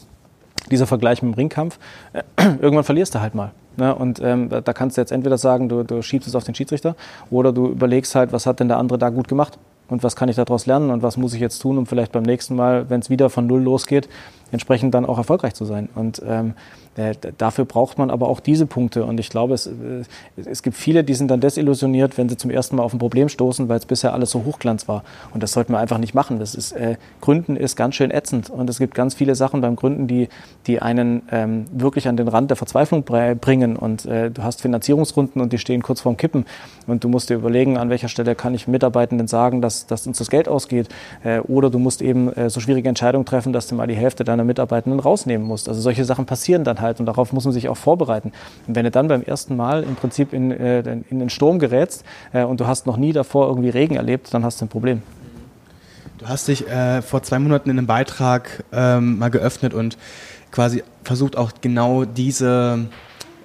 dieser 0.70 0.86
Vergleich 0.86 1.22
mit 1.22 1.34
dem 1.34 1.36
Ringkampf. 1.36 1.78
Äh, 2.12 2.22
irgendwann 2.60 2.84
verlierst 2.84 3.14
du 3.14 3.20
halt 3.20 3.34
mal. 3.34 3.52
Ne? 3.76 3.94
Und 3.94 4.20
ähm, 4.22 4.48
da 4.48 4.72
kannst 4.72 4.96
du 4.96 5.00
jetzt 5.00 5.12
entweder 5.12 5.38
sagen, 5.38 5.68
du, 5.68 5.82
du 5.82 6.02
schiebst 6.02 6.28
es 6.28 6.34
auf 6.34 6.44
den 6.44 6.54
Schiedsrichter 6.54 6.96
oder 7.30 7.52
du 7.52 7.68
überlegst 7.68 8.14
halt, 8.14 8.32
was 8.32 8.46
hat 8.46 8.60
denn 8.60 8.68
der 8.68 8.78
andere 8.78 8.98
da 8.98 9.10
gut 9.10 9.28
gemacht 9.28 9.58
und 9.88 10.02
was 10.02 10.16
kann 10.16 10.28
ich 10.28 10.36
daraus 10.36 10.66
lernen 10.66 10.90
und 10.90 11.02
was 11.02 11.16
muss 11.16 11.34
ich 11.34 11.40
jetzt 11.40 11.58
tun, 11.58 11.78
um 11.78 11.86
vielleicht 11.86 12.12
beim 12.12 12.22
nächsten 12.22 12.54
Mal, 12.54 12.88
wenn 12.88 13.00
es 13.00 13.10
wieder 13.10 13.30
von 13.30 13.46
Null 13.46 13.62
losgeht, 13.62 14.08
entsprechend 14.52 14.94
dann 14.94 15.06
auch 15.06 15.18
erfolgreich 15.18 15.54
zu 15.54 15.64
sein. 15.64 15.88
Und 15.94 16.22
ähm, 16.26 16.54
äh, 16.96 17.14
dafür 17.38 17.64
braucht 17.64 17.98
man 17.98 18.10
aber 18.10 18.28
auch 18.28 18.40
diese 18.40 18.66
Punkte. 18.66 19.04
Und 19.04 19.20
ich 19.20 19.30
glaube, 19.30 19.54
es, 19.54 19.66
äh, 19.66 19.70
es 20.36 20.62
gibt 20.62 20.76
viele, 20.76 21.04
die 21.04 21.14
sind 21.14 21.30
dann 21.30 21.40
desillusioniert, 21.40 22.18
wenn 22.18 22.28
sie 22.28 22.36
zum 22.36 22.50
ersten 22.50 22.76
Mal 22.76 22.82
auf 22.82 22.92
ein 22.92 22.98
Problem 22.98 23.28
stoßen, 23.28 23.68
weil 23.68 23.78
es 23.78 23.86
bisher 23.86 24.12
alles 24.12 24.30
so 24.30 24.44
Hochglanz 24.44 24.88
war. 24.88 25.04
Und 25.32 25.42
das 25.42 25.52
sollten 25.52 25.72
wir 25.72 25.78
einfach 25.78 25.98
nicht 25.98 26.14
machen. 26.14 26.40
Das 26.40 26.54
ist, 26.54 26.72
äh, 26.72 26.96
Gründen 27.20 27.56
ist 27.56 27.76
ganz 27.76 27.94
schön 27.94 28.10
ätzend. 28.10 28.50
Und 28.50 28.68
es 28.68 28.78
gibt 28.78 28.94
ganz 28.94 29.14
viele 29.14 29.36
Sachen 29.36 29.60
beim 29.60 29.76
Gründen, 29.76 30.08
die, 30.08 30.28
die 30.66 30.82
einen 30.82 31.22
ähm, 31.30 31.66
wirklich 31.72 32.08
an 32.08 32.16
den 32.16 32.28
Rand 32.28 32.50
der 32.50 32.56
Verzweiflung 32.56 33.04
bringen. 33.04 33.76
Und 33.76 34.04
äh, 34.06 34.30
du 34.30 34.42
hast 34.42 34.60
Finanzierungsrunden 34.60 35.40
und 35.40 35.52
die 35.52 35.58
stehen 35.58 35.82
kurz 35.82 36.00
vorm 36.00 36.16
Kippen. 36.16 36.44
Und 36.88 37.04
du 37.04 37.08
musst 37.08 37.30
dir 37.30 37.34
überlegen, 37.34 37.76
an 37.76 37.88
welcher 37.88 38.08
Stelle 38.08 38.34
kann 38.34 38.52
ich 38.52 38.66
Mitarbeitenden 38.66 39.28
sagen, 39.28 39.62
dass, 39.62 39.86
dass 39.86 40.06
uns 40.08 40.18
das 40.18 40.28
Geld 40.28 40.48
ausgeht. 40.48 40.88
Äh, 41.22 41.38
oder 41.40 41.70
du 41.70 41.78
musst 41.78 42.02
eben 42.02 42.32
äh, 42.32 42.50
so 42.50 42.58
schwierige 42.58 42.88
Entscheidungen 42.88 43.24
treffen, 43.24 43.52
dass 43.52 43.68
du 43.68 43.76
mal 43.76 43.86
die 43.86 43.94
Hälfte 43.94 44.24
deiner 44.24 44.39
Mitarbeitenden 44.44 45.00
rausnehmen 45.00 45.46
musst. 45.46 45.68
Also 45.68 45.80
solche 45.80 46.04
Sachen 46.04 46.26
passieren 46.26 46.64
dann 46.64 46.80
halt 46.80 47.00
und 47.00 47.06
darauf 47.06 47.32
muss 47.32 47.44
man 47.44 47.52
sich 47.52 47.68
auch 47.68 47.76
vorbereiten. 47.76 48.32
Und 48.66 48.76
wenn 48.76 48.84
du 48.84 48.90
dann 48.90 49.08
beim 49.08 49.22
ersten 49.22 49.56
Mal 49.56 49.82
im 49.82 49.96
Prinzip 49.96 50.32
in, 50.32 50.50
äh, 50.50 50.80
in 51.08 51.18
den 51.18 51.30
Sturm 51.30 51.58
gerätst 51.58 52.04
äh, 52.32 52.44
und 52.44 52.60
du 52.60 52.66
hast 52.66 52.86
noch 52.86 52.96
nie 52.96 53.12
davor 53.12 53.48
irgendwie 53.48 53.70
Regen 53.70 53.96
erlebt, 53.96 54.32
dann 54.32 54.44
hast 54.44 54.60
du 54.60 54.66
ein 54.66 54.68
Problem. 54.68 55.02
Du 56.18 56.28
hast 56.28 56.48
dich 56.48 56.68
äh, 56.68 57.00
vor 57.00 57.22
zwei 57.22 57.38
Monaten 57.38 57.70
in 57.70 57.78
einem 57.78 57.86
Beitrag 57.86 58.64
ähm, 58.72 59.18
mal 59.18 59.30
geöffnet 59.30 59.72
und 59.72 59.96
quasi 60.50 60.82
versucht 61.02 61.36
auch 61.36 61.52
genau 61.62 62.04
diese 62.04 62.88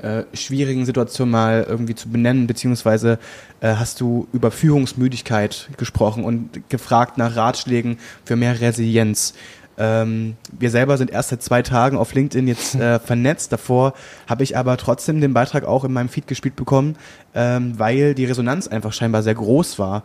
äh, 0.01 0.23
schwierigen 0.33 0.85
Situationen 0.85 1.31
mal 1.31 1.65
irgendwie 1.67 1.95
zu 1.95 2.09
benennen, 2.09 2.47
beziehungsweise 2.47 3.17
äh, 3.61 3.75
hast 3.75 4.01
du 4.01 4.27
über 4.33 4.51
Führungsmüdigkeit 4.51 5.69
gesprochen 5.77 6.23
und 6.23 6.69
gefragt 6.69 7.17
nach 7.17 7.35
Ratschlägen 7.35 7.97
für 8.25 8.35
mehr 8.35 8.59
Resilienz. 8.59 9.33
Ähm, 9.77 10.35
wir 10.57 10.69
selber 10.69 10.97
sind 10.97 11.11
erst 11.11 11.29
seit 11.29 11.43
zwei 11.43 11.61
Tagen 11.61 11.97
auf 11.97 12.13
LinkedIn 12.13 12.47
jetzt 12.47 12.75
äh, 12.75 12.99
vernetzt. 13.05 13.51
Davor 13.51 13.93
habe 14.27 14.43
ich 14.43 14.57
aber 14.57 14.77
trotzdem 14.77 15.21
den 15.21 15.33
Beitrag 15.33 15.65
auch 15.65 15.83
in 15.83 15.93
meinem 15.93 16.09
Feed 16.09 16.27
gespielt 16.27 16.55
bekommen, 16.55 16.95
ähm, 17.33 17.77
weil 17.77 18.15
die 18.15 18.25
Resonanz 18.25 18.67
einfach 18.67 18.93
scheinbar 18.93 19.23
sehr 19.23 19.35
groß 19.35 19.79
war. 19.79 20.03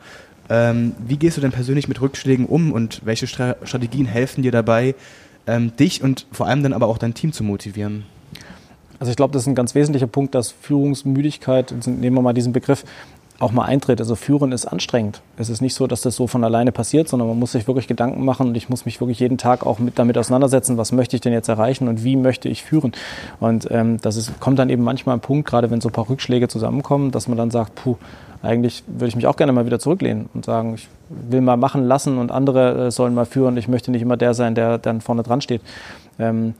Ähm, 0.48 0.94
wie 1.06 1.16
gehst 1.16 1.36
du 1.36 1.40
denn 1.40 1.52
persönlich 1.52 1.86
mit 1.86 2.00
Rückschlägen 2.00 2.46
um 2.46 2.72
und 2.72 3.02
welche 3.04 3.28
Stra 3.28 3.54
Strategien 3.62 4.06
helfen 4.06 4.42
dir 4.42 4.50
dabei, 4.50 4.96
ähm, 5.46 5.76
dich 5.76 6.02
und 6.02 6.26
vor 6.32 6.46
allem 6.46 6.64
dann 6.64 6.72
aber 6.72 6.88
auch 6.88 6.98
dein 6.98 7.14
Team 7.14 7.32
zu 7.32 7.44
motivieren? 7.44 8.04
Also 8.98 9.10
ich 9.10 9.16
glaube, 9.16 9.32
das 9.32 9.42
ist 9.42 9.46
ein 9.46 9.54
ganz 9.54 9.74
wesentlicher 9.74 10.08
Punkt, 10.08 10.34
dass 10.34 10.50
Führungsmüdigkeit, 10.50 11.72
nehmen 11.86 12.16
wir 12.16 12.22
mal 12.22 12.34
diesen 12.34 12.52
Begriff, 12.52 12.84
auch 13.40 13.52
mal 13.52 13.64
eintritt. 13.64 14.00
Also 14.00 14.14
führen 14.14 14.52
ist 14.52 14.66
anstrengend. 14.66 15.22
Es 15.36 15.48
ist 15.48 15.60
nicht 15.60 15.74
so, 15.74 15.86
dass 15.86 16.02
das 16.02 16.14
so 16.14 16.26
von 16.26 16.44
alleine 16.44 16.72
passiert, 16.72 17.08
sondern 17.08 17.28
man 17.28 17.38
muss 17.38 17.52
sich 17.52 17.66
wirklich 17.66 17.88
Gedanken 17.88 18.24
machen 18.24 18.48
und 18.48 18.56
ich 18.56 18.68
muss 18.68 18.84
mich 18.84 19.00
wirklich 19.00 19.18
jeden 19.18 19.38
Tag 19.38 19.66
auch 19.66 19.78
mit, 19.78 19.98
damit 19.98 20.16
auseinandersetzen, 20.18 20.76
was 20.76 20.92
möchte 20.92 21.16
ich 21.16 21.22
denn 21.22 21.32
jetzt 21.32 21.48
erreichen 21.48 21.88
und 21.88 22.04
wie 22.04 22.16
möchte 22.16 22.48
ich 22.48 22.62
führen. 22.62 22.92
Und 23.40 23.66
ähm, 23.70 23.98
das 24.02 24.16
ist, 24.16 24.38
kommt 24.40 24.58
dann 24.58 24.70
eben 24.70 24.84
manchmal 24.84 25.16
ein 25.16 25.20
Punkt, 25.20 25.48
gerade 25.48 25.70
wenn 25.70 25.80
so 25.80 25.88
ein 25.88 25.92
paar 25.92 26.08
Rückschläge 26.08 26.48
zusammenkommen, 26.48 27.10
dass 27.10 27.28
man 27.28 27.38
dann 27.38 27.50
sagt, 27.50 27.74
puh, 27.74 27.96
eigentlich 28.42 28.84
würde 28.86 29.08
ich 29.08 29.16
mich 29.16 29.26
auch 29.26 29.36
gerne 29.36 29.52
mal 29.52 29.66
wieder 29.66 29.78
zurücklehnen 29.78 30.28
und 30.34 30.44
sagen, 30.44 30.74
ich 30.74 30.88
will 31.08 31.40
mal 31.40 31.56
machen 31.56 31.84
lassen 31.84 32.18
und 32.18 32.30
andere 32.30 32.86
äh, 32.86 32.90
sollen 32.90 33.14
mal 33.14 33.26
führen. 33.26 33.56
Ich 33.56 33.68
möchte 33.68 33.90
nicht 33.90 34.02
immer 34.02 34.16
der 34.16 34.34
sein, 34.34 34.54
der 34.54 34.78
dann 34.78 35.00
vorne 35.00 35.22
dran 35.22 35.40
steht. 35.40 35.62
Ähm, 36.18 36.54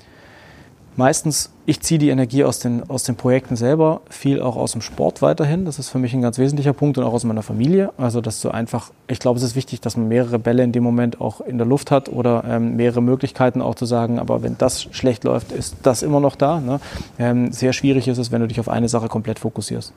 meistens, 1.01 1.51
ich 1.65 1.81
ziehe 1.81 1.99
die 1.99 2.11
Energie 2.11 2.45
aus 2.45 2.59
den, 2.59 2.89
aus 2.91 3.05
den 3.05 3.17
Projekten 3.17 3.57
selber, 3.57 4.03
viel 4.11 4.43
auch 4.43 4.57
aus 4.57 4.73
dem 4.73 4.83
Sport 4.83 5.23
weiterhin. 5.23 5.65
Das 5.65 5.79
ist 5.79 5.89
für 5.89 5.99
mich 5.99 6.13
ein 6.13 6.21
ganz 6.21 6.37
wesentlicher 6.37 6.75
Punkt 6.75 6.99
und 6.99 7.05
auch 7.05 7.15
aus 7.15 7.25
meiner 7.25 7.43
Familie. 7.43 7.91
Also, 7.97 8.21
dass 8.21 8.43
du 8.43 8.51
einfach, 8.51 8.91
ich 9.09 9.19
glaube, 9.19 9.39
es 9.39 9.43
ist 9.43 9.57
wichtig, 9.57 9.81
dass 9.81 9.97
man 9.97 10.09
mehrere 10.09 10.39
Bälle 10.39 10.63
in 10.63 10.73
dem 10.73 10.85
Moment 10.85 11.19
auch 11.19 11.41
in 11.41 11.57
der 11.57 11.67
Luft 11.67 11.91
hat 11.91 12.11
oder 12.11 12.45
ähm, 12.47 12.77
mehrere 12.77 13.01
Möglichkeiten 13.01 13.63
auch 13.63 13.75
zu 13.77 13.87
sagen, 13.87 14.19
aber 14.19 14.43
wenn 14.43 14.59
das 14.59 14.83
schlecht 14.91 15.25
läuft, 15.25 15.53
ist 15.53 15.77
das 15.83 16.03
immer 16.03 16.21
noch 16.21 16.37
da. 16.37 16.61
Ne? 16.61 16.81
Ähm, 17.19 17.51
sehr 17.51 17.73
schwierig 17.73 18.07
ist 18.07 18.19
es, 18.19 18.31
wenn 18.31 18.43
du 18.43 18.47
dich 18.47 18.61
auf 18.61 18.69
eine 18.69 18.91
Sache 18.91 19.09
komplett 19.09 19.39
fokussierst. 19.39 19.95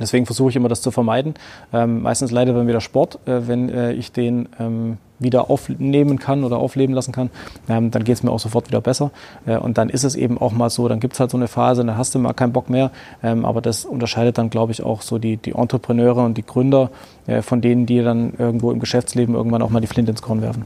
Deswegen 0.00 0.26
versuche 0.26 0.50
ich 0.50 0.56
immer 0.56 0.68
das 0.68 0.82
zu 0.82 0.90
vermeiden. 0.90 1.34
Ähm, 1.72 2.02
meistens 2.02 2.32
leidet 2.32 2.56
dann 2.56 2.66
wieder 2.66 2.80
Sport, 2.80 3.20
äh, 3.26 3.46
wenn 3.46 3.68
äh, 3.68 3.92
ich 3.92 4.10
den 4.10 4.48
ähm, 4.58 4.98
wieder 5.18 5.50
aufnehmen 5.50 6.18
kann 6.18 6.44
oder 6.44 6.58
aufleben 6.58 6.94
lassen 6.94 7.12
kann, 7.12 7.30
ähm, 7.68 7.90
dann 7.90 8.04
geht 8.04 8.16
es 8.16 8.22
mir 8.22 8.30
auch 8.30 8.40
sofort 8.40 8.68
wieder 8.68 8.80
besser. 8.80 9.10
Äh, 9.46 9.56
und 9.56 9.78
dann 9.78 9.88
ist 9.88 10.04
es 10.04 10.16
eben 10.16 10.38
auch 10.38 10.52
mal 10.52 10.70
so, 10.70 10.88
dann 10.88 11.00
gibt 11.00 11.14
es 11.14 11.20
halt 11.20 11.30
so 11.30 11.36
eine 11.36 11.48
Phase, 11.48 11.84
dann 11.84 11.96
hast 11.96 12.14
du 12.14 12.18
mal 12.18 12.32
keinen 12.32 12.52
Bock 12.52 12.70
mehr. 12.70 12.90
Ähm, 13.22 13.44
aber 13.44 13.60
das 13.60 13.84
unterscheidet 13.84 14.38
dann, 14.38 14.50
glaube 14.50 14.72
ich, 14.72 14.82
auch 14.82 15.02
so 15.02 15.18
die, 15.18 15.36
die 15.36 15.52
Entrepreneure 15.52 16.24
und 16.24 16.36
die 16.36 16.44
Gründer 16.44 16.90
äh, 17.26 17.42
von 17.42 17.60
denen, 17.60 17.86
die 17.86 18.02
dann 18.02 18.34
irgendwo 18.38 18.70
im 18.70 18.80
Geschäftsleben 18.80 19.34
irgendwann 19.34 19.62
auch 19.62 19.70
mal 19.70 19.80
die 19.80 19.86
Flinte 19.86 20.10
ins 20.10 20.22
Korn 20.22 20.42
werfen. 20.42 20.64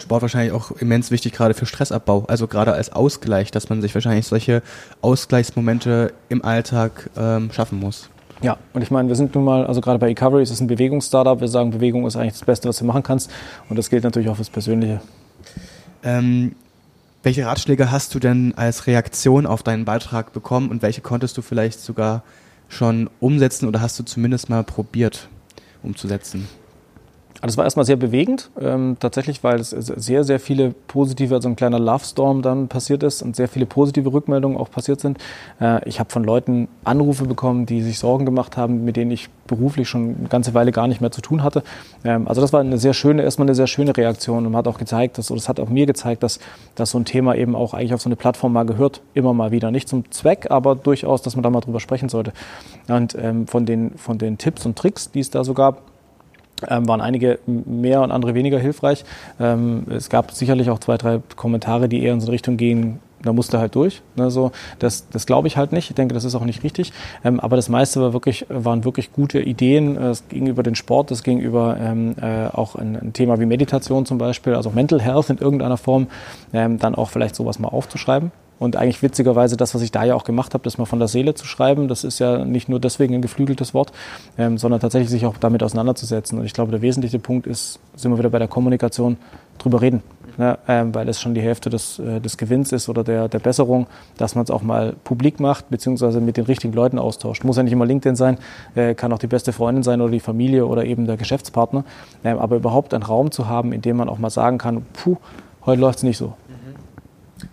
Sport 0.00 0.22
wahrscheinlich 0.22 0.52
auch 0.52 0.70
immens 0.72 1.10
wichtig, 1.10 1.32
gerade 1.32 1.54
für 1.54 1.66
Stressabbau, 1.66 2.24
also 2.26 2.46
gerade 2.46 2.72
als 2.72 2.90
Ausgleich, 2.90 3.50
dass 3.50 3.68
man 3.68 3.82
sich 3.82 3.94
wahrscheinlich 3.94 4.26
solche 4.26 4.62
Ausgleichsmomente 5.02 6.12
im 6.28 6.44
Alltag 6.44 7.10
ähm, 7.16 7.50
schaffen 7.52 7.78
muss. 7.78 8.08
Ja, 8.42 8.56
und 8.72 8.82
ich 8.82 8.90
meine, 8.90 9.08
wir 9.08 9.16
sind 9.16 9.34
nun 9.34 9.44
mal, 9.44 9.66
also 9.66 9.80
gerade 9.80 9.98
bei 9.98 10.10
eCovery 10.10 10.42
ist 10.42 10.50
es 10.50 10.60
ein 10.60 10.66
Bewegungsstartup. 10.66 11.40
Wir 11.40 11.48
sagen, 11.48 11.70
Bewegung 11.70 12.06
ist 12.06 12.16
eigentlich 12.16 12.32
das 12.32 12.44
Beste, 12.44 12.68
was 12.68 12.78
du 12.78 12.84
machen 12.84 13.02
kannst. 13.02 13.30
Und 13.68 13.78
das 13.78 13.90
gilt 13.90 14.04
natürlich 14.04 14.28
auch 14.28 14.36
fürs 14.36 14.50
Persönliche. 14.50 15.00
Ähm, 16.02 16.54
welche 17.22 17.44
Ratschläge 17.44 17.90
hast 17.90 18.14
du 18.14 18.18
denn 18.18 18.54
als 18.56 18.86
Reaktion 18.86 19.44
auf 19.44 19.62
deinen 19.62 19.84
Beitrag 19.84 20.32
bekommen 20.32 20.70
und 20.70 20.80
welche 20.80 21.02
konntest 21.02 21.36
du 21.36 21.42
vielleicht 21.42 21.80
sogar 21.80 22.22
schon 22.68 23.10
umsetzen 23.20 23.66
oder 23.68 23.82
hast 23.82 23.98
du 23.98 24.04
zumindest 24.04 24.48
mal 24.48 24.64
probiert 24.64 25.28
umzusetzen? 25.82 26.48
Also 27.42 27.54
es 27.54 27.56
war 27.56 27.64
erstmal 27.64 27.86
sehr 27.86 27.96
bewegend, 27.96 28.50
ähm, 28.60 28.96
tatsächlich, 29.00 29.42
weil 29.42 29.60
es 29.60 29.70
sehr, 29.70 30.24
sehr 30.24 30.38
viele 30.38 30.74
positive, 30.88 31.34
also 31.34 31.48
ein 31.48 31.56
kleiner 31.56 31.78
Love 31.78 32.04
Storm 32.04 32.42
dann 32.42 32.68
passiert 32.68 33.02
ist 33.02 33.22
und 33.22 33.34
sehr 33.34 33.48
viele 33.48 33.64
positive 33.64 34.12
Rückmeldungen 34.12 34.58
auch 34.58 34.70
passiert 34.70 35.00
sind. 35.00 35.16
Äh, 35.58 35.88
ich 35.88 36.00
habe 36.00 36.10
von 36.10 36.22
Leuten 36.22 36.68
Anrufe 36.84 37.24
bekommen, 37.24 37.64
die 37.64 37.80
sich 37.80 37.98
Sorgen 37.98 38.26
gemacht 38.26 38.58
haben, 38.58 38.84
mit 38.84 38.96
denen 38.96 39.10
ich 39.10 39.30
beruflich 39.46 39.88
schon 39.88 40.16
eine 40.18 40.28
ganze 40.28 40.52
Weile 40.52 40.70
gar 40.70 40.86
nicht 40.86 41.00
mehr 41.00 41.10
zu 41.10 41.22
tun 41.22 41.42
hatte. 41.42 41.62
Ähm, 42.04 42.28
also 42.28 42.42
das 42.42 42.52
war 42.52 42.60
eine 42.60 42.76
sehr 42.76 42.92
schöne, 42.92 43.22
erstmal 43.22 43.48
eine 43.48 43.54
sehr 43.54 43.66
schöne 43.66 43.96
Reaktion 43.96 44.44
und 44.44 44.54
hat 44.54 44.68
auch 44.68 44.78
gezeigt, 44.78 45.16
dass, 45.16 45.30
oder 45.30 45.38
es 45.38 45.48
hat 45.48 45.60
auch 45.60 45.70
mir 45.70 45.86
gezeigt, 45.86 46.22
dass, 46.22 46.40
dass 46.74 46.90
so 46.90 46.98
ein 46.98 47.06
Thema 47.06 47.36
eben 47.36 47.56
auch 47.56 47.72
eigentlich 47.72 47.94
auf 47.94 48.02
so 48.02 48.08
eine 48.08 48.16
Plattform 48.16 48.52
mal 48.52 48.66
gehört, 48.66 49.00
immer 49.14 49.32
mal 49.32 49.50
wieder. 49.50 49.70
Nicht 49.70 49.88
zum 49.88 50.10
Zweck, 50.10 50.48
aber 50.50 50.76
durchaus, 50.76 51.22
dass 51.22 51.36
man 51.36 51.42
da 51.42 51.48
mal 51.48 51.60
drüber 51.60 51.80
sprechen 51.80 52.10
sollte. 52.10 52.34
Und 52.88 53.16
ähm, 53.18 53.46
von, 53.46 53.64
den, 53.64 53.92
von 53.96 54.18
den 54.18 54.36
Tipps 54.36 54.66
und 54.66 54.76
Tricks, 54.76 55.10
die 55.10 55.20
es 55.20 55.30
da 55.30 55.42
so 55.42 55.54
gab, 55.54 55.89
waren 56.68 57.00
einige 57.00 57.38
mehr 57.46 58.02
und 58.02 58.10
andere 58.10 58.34
weniger 58.34 58.58
hilfreich. 58.58 59.04
Ähm, 59.38 59.84
es 59.90 60.10
gab 60.10 60.32
sicherlich 60.32 60.70
auch 60.70 60.78
zwei, 60.78 60.96
drei 60.96 61.20
Kommentare, 61.36 61.88
die 61.88 62.02
eher 62.02 62.12
in 62.12 62.20
so 62.20 62.26
eine 62.26 62.32
Richtung 62.32 62.56
gehen, 62.56 63.00
da 63.22 63.32
musste 63.32 63.58
halt 63.58 63.74
durch. 63.74 64.02
Ne, 64.16 64.30
so, 64.30 64.50
das 64.78 65.08
das 65.10 65.26
glaube 65.26 65.48
ich 65.48 65.56
halt 65.56 65.72
nicht. 65.72 65.90
Ich 65.90 65.94
denke, 65.94 66.14
das 66.14 66.24
ist 66.24 66.34
auch 66.34 66.44
nicht 66.44 66.62
richtig. 66.62 66.92
Ähm, 67.24 67.40
aber 67.40 67.56
das 67.56 67.68
meiste 67.68 68.00
war 68.00 68.12
wirklich, 68.12 68.46
waren 68.48 68.84
wirklich 68.84 69.12
gute 69.12 69.40
Ideen. 69.40 69.96
Es 69.96 70.28
ging 70.28 70.46
über 70.46 70.62
den 70.62 70.74
Sport, 70.74 71.10
es 71.10 71.22
ging 71.22 71.38
über 71.38 71.76
ähm, 71.80 72.14
äh, 72.20 72.46
auch 72.46 72.76
ein, 72.76 72.96
ein, 72.96 73.12
Thema 73.12 73.38
wie 73.40 73.46
Meditation 73.46 74.06
zum 74.06 74.18
Beispiel, 74.18 74.54
also 74.54 74.70
Mental 74.70 75.00
Health 75.00 75.30
in 75.30 75.38
irgendeiner 75.38 75.76
Form, 75.76 76.06
ähm, 76.52 76.78
dann 76.78 76.94
auch 76.94 77.10
vielleicht 77.10 77.34
sowas 77.34 77.58
mal 77.58 77.68
aufzuschreiben. 77.68 78.32
Und 78.60 78.76
eigentlich 78.76 79.02
witzigerweise 79.02 79.56
das, 79.56 79.74
was 79.74 79.80
ich 79.80 79.90
da 79.90 80.04
ja 80.04 80.14
auch 80.14 80.22
gemacht 80.22 80.52
habe, 80.52 80.62
das 80.62 80.76
mal 80.76 80.84
von 80.84 80.98
der 80.98 81.08
Seele 81.08 81.34
zu 81.34 81.46
schreiben, 81.46 81.88
das 81.88 82.04
ist 82.04 82.18
ja 82.18 82.44
nicht 82.44 82.68
nur 82.68 82.78
deswegen 82.78 83.14
ein 83.14 83.22
geflügeltes 83.22 83.72
Wort, 83.72 83.90
ähm, 84.36 84.58
sondern 84.58 84.80
tatsächlich 84.80 85.10
sich 85.10 85.24
auch 85.24 85.38
damit 85.38 85.62
auseinanderzusetzen. 85.62 86.38
Und 86.38 86.44
ich 86.44 86.52
glaube, 86.52 86.70
der 86.70 86.82
wesentliche 86.82 87.18
Punkt 87.18 87.46
ist, 87.46 87.80
sind 87.96 88.12
wir 88.12 88.18
wieder 88.18 88.28
bei 88.28 88.38
der 88.38 88.48
Kommunikation, 88.48 89.16
drüber 89.58 89.80
reden. 89.80 90.02
Ne, 90.36 90.58
ähm, 90.68 90.94
weil 90.94 91.08
es 91.08 91.20
schon 91.20 91.34
die 91.34 91.40
Hälfte 91.40 91.68
des, 91.68 91.98
äh, 91.98 92.20
des 92.20 92.38
Gewinns 92.38 92.72
ist 92.72 92.88
oder 92.88 93.02
der, 93.02 93.28
der 93.28 93.40
Besserung, 93.40 93.88
dass 94.16 94.36
man 94.36 94.44
es 94.44 94.50
auch 94.50 94.62
mal 94.62 94.94
publik 95.04 95.40
macht, 95.40 95.68
beziehungsweise 95.70 96.20
mit 96.20 96.36
den 96.36 96.44
richtigen 96.44 96.72
Leuten 96.72 96.98
austauscht. 96.98 97.44
Muss 97.44 97.56
ja 97.56 97.62
nicht 97.62 97.72
immer 97.72 97.84
LinkedIn 97.84 98.16
sein, 98.16 98.38
äh, 98.74 98.94
kann 98.94 99.12
auch 99.12 99.18
die 99.18 99.26
beste 99.26 99.52
Freundin 99.52 99.82
sein 99.82 100.00
oder 100.00 100.12
die 100.12 100.20
Familie 100.20 100.66
oder 100.66 100.84
eben 100.84 101.06
der 101.06 101.16
Geschäftspartner. 101.16 101.84
Ähm, 102.24 102.38
aber 102.38 102.56
überhaupt 102.56 102.94
einen 102.94 103.02
Raum 103.02 103.32
zu 103.32 103.48
haben, 103.48 103.72
in 103.72 103.82
dem 103.82 103.96
man 103.96 104.08
auch 104.08 104.18
mal 104.18 104.30
sagen 104.30 104.56
kann, 104.56 104.86
puh, 104.92 105.16
heute 105.66 105.80
läuft 105.80 105.98
es 105.98 106.04
nicht 106.04 106.16
so. 106.16 106.34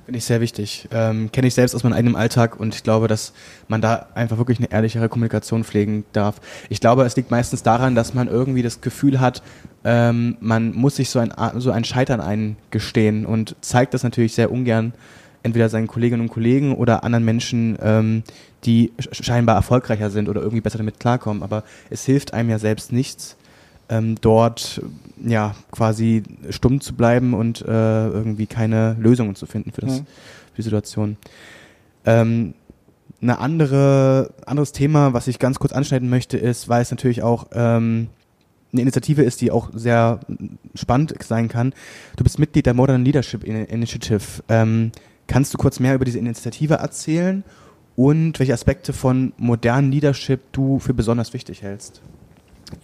Finde 0.05 0.17
ich 0.17 0.25
sehr 0.25 0.41
wichtig. 0.41 0.87
Ähm, 0.91 1.31
Kenne 1.31 1.47
ich 1.47 1.53
selbst 1.53 1.75
aus 1.75 1.83
meinem 1.83 1.93
eigenen 1.93 2.15
Alltag 2.15 2.59
und 2.59 2.75
ich 2.75 2.83
glaube, 2.83 3.07
dass 3.07 3.33
man 3.67 3.81
da 3.81 4.07
einfach 4.15 4.37
wirklich 4.37 4.59
eine 4.59 4.71
ehrlichere 4.71 5.09
Kommunikation 5.09 5.63
pflegen 5.63 6.05
darf. 6.13 6.41
Ich 6.69 6.79
glaube, 6.79 7.03
es 7.03 7.15
liegt 7.15 7.31
meistens 7.31 7.63
daran, 7.63 7.95
dass 7.95 8.13
man 8.13 8.27
irgendwie 8.27 8.61
das 8.61 8.81
Gefühl 8.81 9.19
hat, 9.19 9.41
ähm, 9.83 10.37
man 10.39 10.73
muss 10.73 10.97
sich 10.97 11.09
so 11.09 11.19
ein, 11.19 11.33
so 11.57 11.71
ein 11.71 11.83
Scheitern 11.83 12.21
eingestehen 12.21 13.25
und 13.25 13.55
zeigt 13.61 13.93
das 13.93 14.03
natürlich 14.03 14.33
sehr 14.33 14.51
ungern 14.51 14.93
entweder 15.43 15.69
seinen 15.69 15.87
Kolleginnen 15.87 16.23
und 16.23 16.29
Kollegen 16.29 16.75
oder 16.75 17.03
anderen 17.03 17.23
Menschen, 17.23 17.77
ähm, 17.81 18.23
die 18.65 18.91
scheinbar 19.11 19.55
erfolgreicher 19.55 20.09
sind 20.09 20.27
oder 20.27 20.41
irgendwie 20.41 20.61
besser 20.61 20.77
damit 20.77 20.99
klarkommen. 20.99 21.41
Aber 21.41 21.63
es 21.89 22.05
hilft 22.05 22.33
einem 22.33 22.49
ja 22.49 22.59
selbst 22.59 22.91
nichts, 22.91 23.37
ähm, 23.89 24.15
dort 24.19 24.81
ja 25.23 25.55
quasi 25.71 26.23
stumm 26.49 26.81
zu 26.81 26.93
bleiben 26.93 27.33
und 27.33 27.61
äh, 27.61 28.07
irgendwie 28.07 28.47
keine 28.47 28.95
Lösungen 28.99 29.35
zu 29.35 29.45
finden 29.45 29.71
für, 29.71 29.81
das, 29.81 30.01
mhm. 30.01 30.05
für 30.05 30.55
die 30.57 30.61
Situation. 30.63 31.17
Ähm, 32.05 32.53
eine 33.21 33.39
andere 33.39 34.31
anderes 34.45 34.71
Thema, 34.71 35.13
was 35.13 35.27
ich 35.27 35.39
ganz 35.39 35.59
kurz 35.59 35.73
anschneiden 35.73 36.09
möchte, 36.09 36.37
ist, 36.37 36.69
weil 36.69 36.81
es 36.81 36.91
natürlich 36.91 37.23
auch 37.23 37.47
ähm, 37.53 38.09
eine 38.71 38.81
Initiative 38.81 39.23
ist, 39.23 39.41
die 39.41 39.51
auch 39.51 39.69
sehr 39.73 40.19
spannend 40.75 41.15
sein 41.23 41.47
kann. 41.47 41.73
Du 42.15 42.23
bist 42.23 42.37
Mitglied 42.37 42.65
der 42.65 42.73
Modern 42.73 43.03
Leadership 43.03 43.43
Initiative. 43.43 44.43
Ähm, 44.49 44.91
kannst 45.25 45.53
du 45.53 45.57
kurz 45.57 45.79
mehr 45.79 45.95
über 45.95 46.05
diese 46.05 46.19
Initiative 46.19 46.75
erzählen 46.75 47.43
und 47.95 48.39
welche 48.39 48.53
Aspekte 48.53 48.93
von 48.93 49.33
modernen 49.37 49.91
Leadership 49.91 50.41
du 50.51 50.79
für 50.79 50.93
besonders 50.93 51.33
wichtig 51.33 51.63
hältst? 51.63 52.01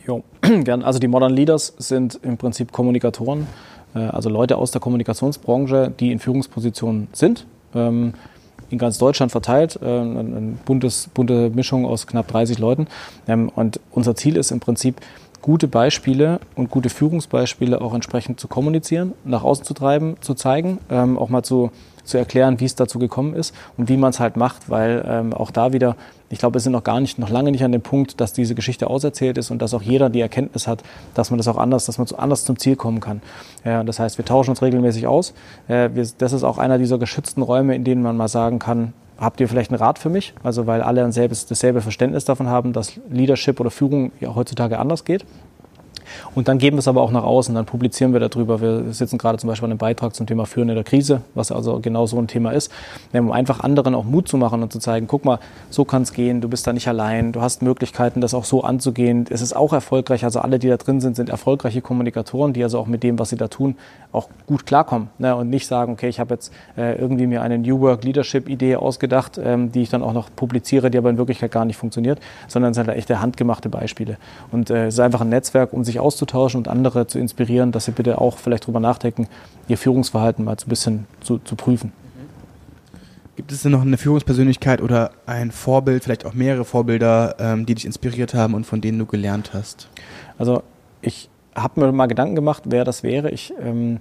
Jo, 0.05 0.23
gern. 0.63 0.83
Also 0.83 0.99
die 0.99 1.07
Modern 1.07 1.33
Leaders 1.33 1.73
sind 1.77 2.19
im 2.23 2.37
Prinzip 2.37 2.71
Kommunikatoren, 2.71 3.47
äh, 3.95 3.99
also 3.99 4.29
Leute 4.29 4.57
aus 4.57 4.71
der 4.71 4.81
Kommunikationsbranche, 4.81 5.91
die 5.99 6.11
in 6.11 6.19
Führungspositionen 6.19 7.07
sind. 7.13 7.45
Ähm, 7.75 8.13
in 8.69 8.79
ganz 8.79 8.97
Deutschland 8.97 9.31
verteilt, 9.31 9.79
äh, 9.81 9.85
eine 9.85 10.57
bunte 10.65 11.51
Mischung 11.51 11.85
aus 11.85 12.07
knapp 12.07 12.27
30 12.27 12.59
Leuten. 12.59 12.87
Ähm, 13.27 13.49
und 13.55 13.79
unser 13.91 14.15
Ziel 14.15 14.35
ist 14.35 14.51
im 14.51 14.59
Prinzip, 14.59 14.99
gute 15.43 15.67
Beispiele 15.67 16.39
und 16.55 16.71
gute 16.71 16.89
Führungsbeispiele 16.89 17.79
auch 17.79 17.93
entsprechend 17.93 18.39
zu 18.39 18.47
kommunizieren, 18.47 19.13
nach 19.25 19.43
außen 19.43 19.65
zu 19.65 19.75
treiben, 19.75 20.15
zu 20.21 20.33
zeigen, 20.33 20.79
ähm, 20.89 21.19
auch 21.19 21.29
mal 21.29 21.43
zu 21.43 21.69
zu 22.03 22.17
erklären, 22.17 22.59
wie 22.59 22.65
es 22.65 22.75
dazu 22.75 22.99
gekommen 22.99 23.33
ist 23.33 23.55
und 23.77 23.89
wie 23.89 23.97
man 23.97 24.09
es 24.09 24.19
halt 24.19 24.35
macht, 24.37 24.69
weil 24.69 25.03
ähm, 25.07 25.33
auch 25.33 25.51
da 25.51 25.73
wieder, 25.73 25.95
ich 26.29 26.39
glaube, 26.39 26.55
wir 26.55 26.59
sind 26.59 26.73
noch 26.73 26.83
gar 26.83 26.99
nicht, 26.99 27.17
noch 27.17 27.29
lange 27.29 27.51
nicht 27.51 27.63
an 27.63 27.71
dem 27.71 27.81
Punkt, 27.81 28.19
dass 28.19 28.33
diese 28.33 28.55
Geschichte 28.55 28.87
auserzählt 28.87 29.37
ist 29.37 29.51
und 29.51 29.61
dass 29.61 29.73
auch 29.73 29.81
jeder 29.81 30.09
die 30.09 30.21
Erkenntnis 30.21 30.67
hat, 30.67 30.83
dass 31.13 31.31
man 31.31 31.37
das 31.37 31.47
auch 31.47 31.57
anders, 31.57 31.85
dass 31.85 31.97
man 31.97 32.07
so 32.07 32.17
anders 32.17 32.43
zum 32.45 32.59
Ziel 32.59 32.75
kommen 32.75 32.99
kann. 32.99 33.21
Ja, 33.63 33.83
das 33.83 33.99
heißt, 33.99 34.17
wir 34.17 34.25
tauschen 34.25 34.51
uns 34.51 34.61
regelmäßig 34.61 35.07
aus. 35.07 35.33
Äh, 35.67 35.91
wir, 35.93 36.05
das 36.17 36.33
ist 36.33 36.43
auch 36.43 36.57
einer 36.57 36.77
dieser 36.77 36.97
geschützten 36.97 37.41
Räume, 37.41 37.75
in 37.75 37.83
denen 37.83 38.01
man 38.01 38.17
mal 38.17 38.27
sagen 38.27 38.59
kann, 38.59 38.93
habt 39.23 39.39
ihr 39.39 39.47
vielleicht 39.47 39.71
einen 39.71 39.81
Rat 39.81 39.99
für 39.99 40.09
mich? 40.09 40.33
Also 40.43 40.67
weil 40.67 40.81
alle 40.81 41.03
ein 41.03 41.11
selbes, 41.11 41.45
dasselbe 41.45 41.81
Verständnis 41.81 42.25
davon 42.25 42.47
haben, 42.47 42.73
dass 42.73 42.99
Leadership 43.09 43.59
oder 43.59 43.71
Führung 43.71 44.11
ja 44.19 44.35
heutzutage 44.35 44.79
anders 44.79 45.05
geht. 45.05 45.25
Und 46.35 46.47
dann 46.47 46.57
geben 46.57 46.77
wir 46.77 46.79
es 46.79 46.87
aber 46.87 47.01
auch 47.01 47.11
nach 47.11 47.23
außen, 47.23 47.53
dann 47.55 47.65
publizieren 47.65 48.13
wir 48.13 48.19
darüber. 48.19 48.61
Wir 48.61 48.93
sitzen 48.93 49.17
gerade 49.17 49.37
zum 49.37 49.47
Beispiel 49.49 49.65
an 49.65 49.71
einem 49.71 49.77
Beitrag 49.77 50.15
zum 50.15 50.27
Thema 50.27 50.45
Führen 50.45 50.69
in 50.69 50.75
der 50.75 50.83
Krise, 50.83 51.21
was 51.35 51.51
also 51.51 51.79
genau 51.79 52.05
so 52.05 52.17
ein 52.17 52.27
Thema 52.27 52.51
ist, 52.51 52.71
um 53.13 53.31
einfach 53.31 53.59
anderen 53.61 53.95
auch 53.95 54.03
Mut 54.03 54.27
zu 54.27 54.37
machen 54.37 54.63
und 54.63 54.71
zu 54.71 54.79
zeigen, 54.79 55.07
guck 55.07 55.25
mal, 55.25 55.39
so 55.69 55.85
kann 55.85 56.03
es 56.03 56.13
gehen, 56.13 56.41
du 56.41 56.49
bist 56.49 56.67
da 56.67 56.73
nicht 56.73 56.87
allein, 56.87 57.31
du 57.31 57.41
hast 57.41 57.61
Möglichkeiten, 57.61 58.21
das 58.21 58.33
auch 58.33 58.45
so 58.45 58.63
anzugehen. 58.63 59.25
Es 59.29 59.41
ist 59.41 59.55
auch 59.55 59.73
erfolgreich, 59.73 60.23
also 60.23 60.39
alle, 60.39 60.59
die 60.59 60.69
da 60.69 60.77
drin 60.77 61.01
sind, 61.01 61.15
sind 61.15 61.29
erfolgreiche 61.29 61.81
Kommunikatoren, 61.81 62.53
die 62.53 62.63
also 62.63 62.79
auch 62.79 62.87
mit 62.87 63.03
dem, 63.03 63.19
was 63.19 63.29
sie 63.29 63.37
da 63.37 63.47
tun, 63.47 63.75
auch 64.11 64.29
gut 64.45 64.65
klarkommen 64.65 65.09
ne? 65.17 65.35
und 65.35 65.49
nicht 65.49 65.67
sagen, 65.67 65.93
okay, 65.93 66.07
ich 66.07 66.19
habe 66.19 66.35
jetzt 66.35 66.53
äh, 66.77 66.97
irgendwie 66.99 67.27
mir 67.27 67.41
eine 67.41 67.57
New 67.57 67.79
Work 67.79 68.03
Leadership 68.03 68.47
Idee 68.49 68.75
ausgedacht, 68.75 69.39
ähm, 69.43 69.71
die 69.71 69.81
ich 69.81 69.89
dann 69.89 70.03
auch 70.03 70.13
noch 70.13 70.29
publiziere, 70.35 70.91
die 70.91 70.97
aber 70.97 71.09
in 71.09 71.17
Wirklichkeit 71.17 71.51
gar 71.51 71.65
nicht 71.65 71.77
funktioniert, 71.77 72.19
sondern 72.47 72.71
es 72.71 72.77
sind 72.77 72.87
halt 72.87 72.97
echte 72.97 73.21
handgemachte 73.21 73.69
Beispiele. 73.69 74.17
Und 74.51 74.69
äh, 74.69 74.87
es 74.87 74.95
ist 74.95 74.99
einfach 74.99 75.21
ein 75.21 75.29
Netzwerk, 75.29 75.73
um 75.73 75.83
sich 75.83 75.99
auszutauschen 76.03 76.57
und 76.57 76.67
andere 76.67 77.07
zu 77.07 77.17
inspirieren, 77.17 77.71
dass 77.71 77.85
sie 77.85 77.91
bitte 77.91 78.19
auch 78.19 78.37
vielleicht 78.37 78.65
darüber 78.65 78.79
nachdenken, 78.79 79.27
ihr 79.67 79.77
Führungsverhalten 79.77 80.45
mal 80.45 80.57
so 80.59 80.67
ein 80.67 80.69
bisschen 80.69 81.07
zu, 81.21 81.39
zu 81.39 81.55
prüfen. 81.55 81.91
Gibt 83.35 83.51
es 83.51 83.63
denn 83.63 83.71
noch 83.71 83.81
eine 83.81 83.97
Führungspersönlichkeit 83.97 84.81
oder 84.81 85.11
ein 85.25 85.51
Vorbild, 85.51 86.03
vielleicht 86.03 86.25
auch 86.25 86.33
mehrere 86.33 86.65
Vorbilder, 86.65 87.35
ähm, 87.39 87.65
die 87.65 87.73
dich 87.73 87.85
inspiriert 87.85 88.35
haben 88.35 88.53
und 88.53 88.65
von 88.65 88.79
denen 88.79 88.99
du 88.99 89.07
gelernt 89.07 89.51
hast? 89.53 89.89
Also 90.37 90.61
ich 91.01 91.29
habe 91.55 91.79
mir 91.81 91.91
mal 91.91 92.05
Gedanken 92.05 92.35
gemacht, 92.35 92.63
wer 92.67 92.83
das 92.83 93.01
wäre. 93.01 93.31
Ich 93.31 93.53
ähm, 93.59 93.99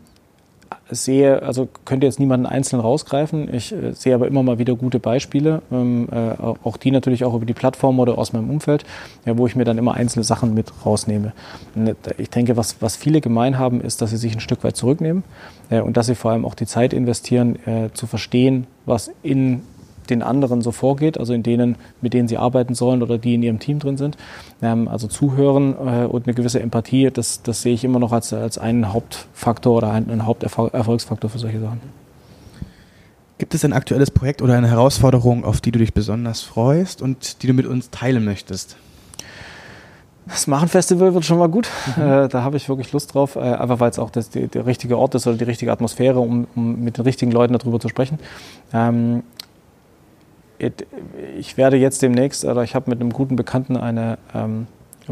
sehe, 0.90 1.42
also 1.42 1.68
könnte 1.84 2.06
jetzt 2.06 2.20
niemanden 2.20 2.46
einzeln 2.46 2.80
rausgreifen. 2.80 3.52
Ich 3.52 3.72
äh, 3.72 3.92
sehe 3.92 4.14
aber 4.14 4.26
immer 4.26 4.42
mal 4.42 4.58
wieder 4.58 4.74
gute 4.74 4.98
Beispiele, 4.98 5.62
ähm, 5.70 6.08
äh, 6.10 6.32
auch 6.42 6.76
die 6.76 6.90
natürlich 6.90 7.24
auch 7.24 7.34
über 7.34 7.46
die 7.46 7.54
Plattform 7.54 7.98
oder 8.00 8.18
aus 8.18 8.32
meinem 8.32 8.50
Umfeld, 8.50 8.84
wo 9.24 9.46
ich 9.46 9.56
mir 9.56 9.64
dann 9.64 9.78
immer 9.78 9.94
einzelne 9.94 10.24
Sachen 10.24 10.54
mit 10.54 10.72
rausnehme. 10.84 11.32
Äh, 11.76 11.94
ich 12.18 12.30
denke, 12.30 12.56
was, 12.56 12.76
was 12.80 12.96
viele 12.96 13.20
gemein 13.20 13.58
haben, 13.58 13.80
ist, 13.80 14.02
dass 14.02 14.10
sie 14.10 14.16
sich 14.16 14.34
ein 14.34 14.40
Stück 14.40 14.64
weit 14.64 14.76
zurücknehmen 14.76 15.24
und 15.70 15.96
dass 15.96 16.06
sie 16.06 16.14
vor 16.14 16.32
allem 16.32 16.44
auch 16.44 16.54
die 16.54 16.66
Zeit 16.66 16.92
investieren, 16.92 17.58
zu 17.94 18.06
verstehen, 18.06 18.66
was 18.84 19.10
in 19.22 19.62
den 20.10 20.22
anderen 20.22 20.62
so 20.62 20.72
vorgeht, 20.72 21.18
also 21.18 21.32
in 21.32 21.42
denen, 21.42 21.76
mit 22.00 22.14
denen 22.14 22.28
sie 22.28 22.38
arbeiten 22.38 22.74
sollen 22.74 23.02
oder 23.02 23.18
die 23.18 23.34
in 23.34 23.42
ihrem 23.42 23.58
Team 23.58 23.78
drin 23.78 23.96
sind. 23.96 24.16
Ähm, 24.60 24.88
also 24.88 25.08
zuhören 25.08 25.74
äh, 25.74 26.06
und 26.06 26.26
eine 26.26 26.34
gewisse 26.34 26.60
Empathie, 26.60 27.10
das, 27.10 27.42
das 27.42 27.62
sehe 27.62 27.74
ich 27.74 27.84
immer 27.84 27.98
noch 27.98 28.12
als, 28.12 28.32
als 28.32 28.58
einen 28.58 28.92
Hauptfaktor 28.92 29.76
oder 29.76 29.92
einen, 29.92 30.10
einen 30.10 30.26
Haupterfolgsfaktor 30.26 31.30
für 31.30 31.38
solche 31.38 31.60
Sachen. 31.60 31.80
Gibt 33.38 33.54
es 33.54 33.64
ein 33.64 33.72
aktuelles 33.72 34.10
Projekt 34.10 34.40
oder 34.40 34.54
eine 34.54 34.68
Herausforderung, 34.68 35.44
auf 35.44 35.60
die 35.60 35.72
du 35.72 35.80
dich 35.80 35.92
besonders 35.92 36.42
freust 36.42 37.02
und 37.02 37.42
die 37.42 37.48
du 37.48 37.54
mit 37.54 37.66
uns 37.66 37.90
teilen 37.90 38.24
möchtest? 38.24 38.76
Das 40.26 40.46
Machen-Festival 40.46 41.14
wird 41.14 41.24
schon 41.24 41.38
mal 41.38 41.48
gut. 41.48 41.68
Mhm. 41.96 42.02
Äh, 42.02 42.28
da 42.28 42.42
habe 42.42 42.56
ich 42.56 42.68
wirklich 42.68 42.92
Lust 42.92 43.14
drauf, 43.14 43.36
äh, 43.36 43.40
einfach 43.40 43.80
weil 43.80 43.90
es 43.90 43.98
auch 43.98 44.10
das, 44.10 44.30
die, 44.30 44.46
der 44.46 44.66
richtige 44.66 44.96
Ort 44.96 45.14
ist 45.14 45.26
oder 45.26 45.36
die 45.36 45.44
richtige 45.44 45.72
Atmosphäre, 45.72 46.20
um, 46.20 46.46
um 46.54 46.84
mit 46.84 46.98
den 46.98 47.04
richtigen 47.04 47.32
Leuten 47.32 47.52
darüber 47.58 47.80
zu 47.80 47.88
sprechen. 47.88 48.18
Ähm, 48.72 49.24
ich 51.38 51.56
werde 51.56 51.76
jetzt 51.76 52.02
demnächst, 52.02 52.44
oder 52.44 52.62
ich 52.62 52.74
habe 52.74 52.90
mit 52.90 53.00
einem 53.00 53.10
guten 53.10 53.36
Bekannten 53.36 53.76
eine 53.76 54.18
ähm, 54.34 54.66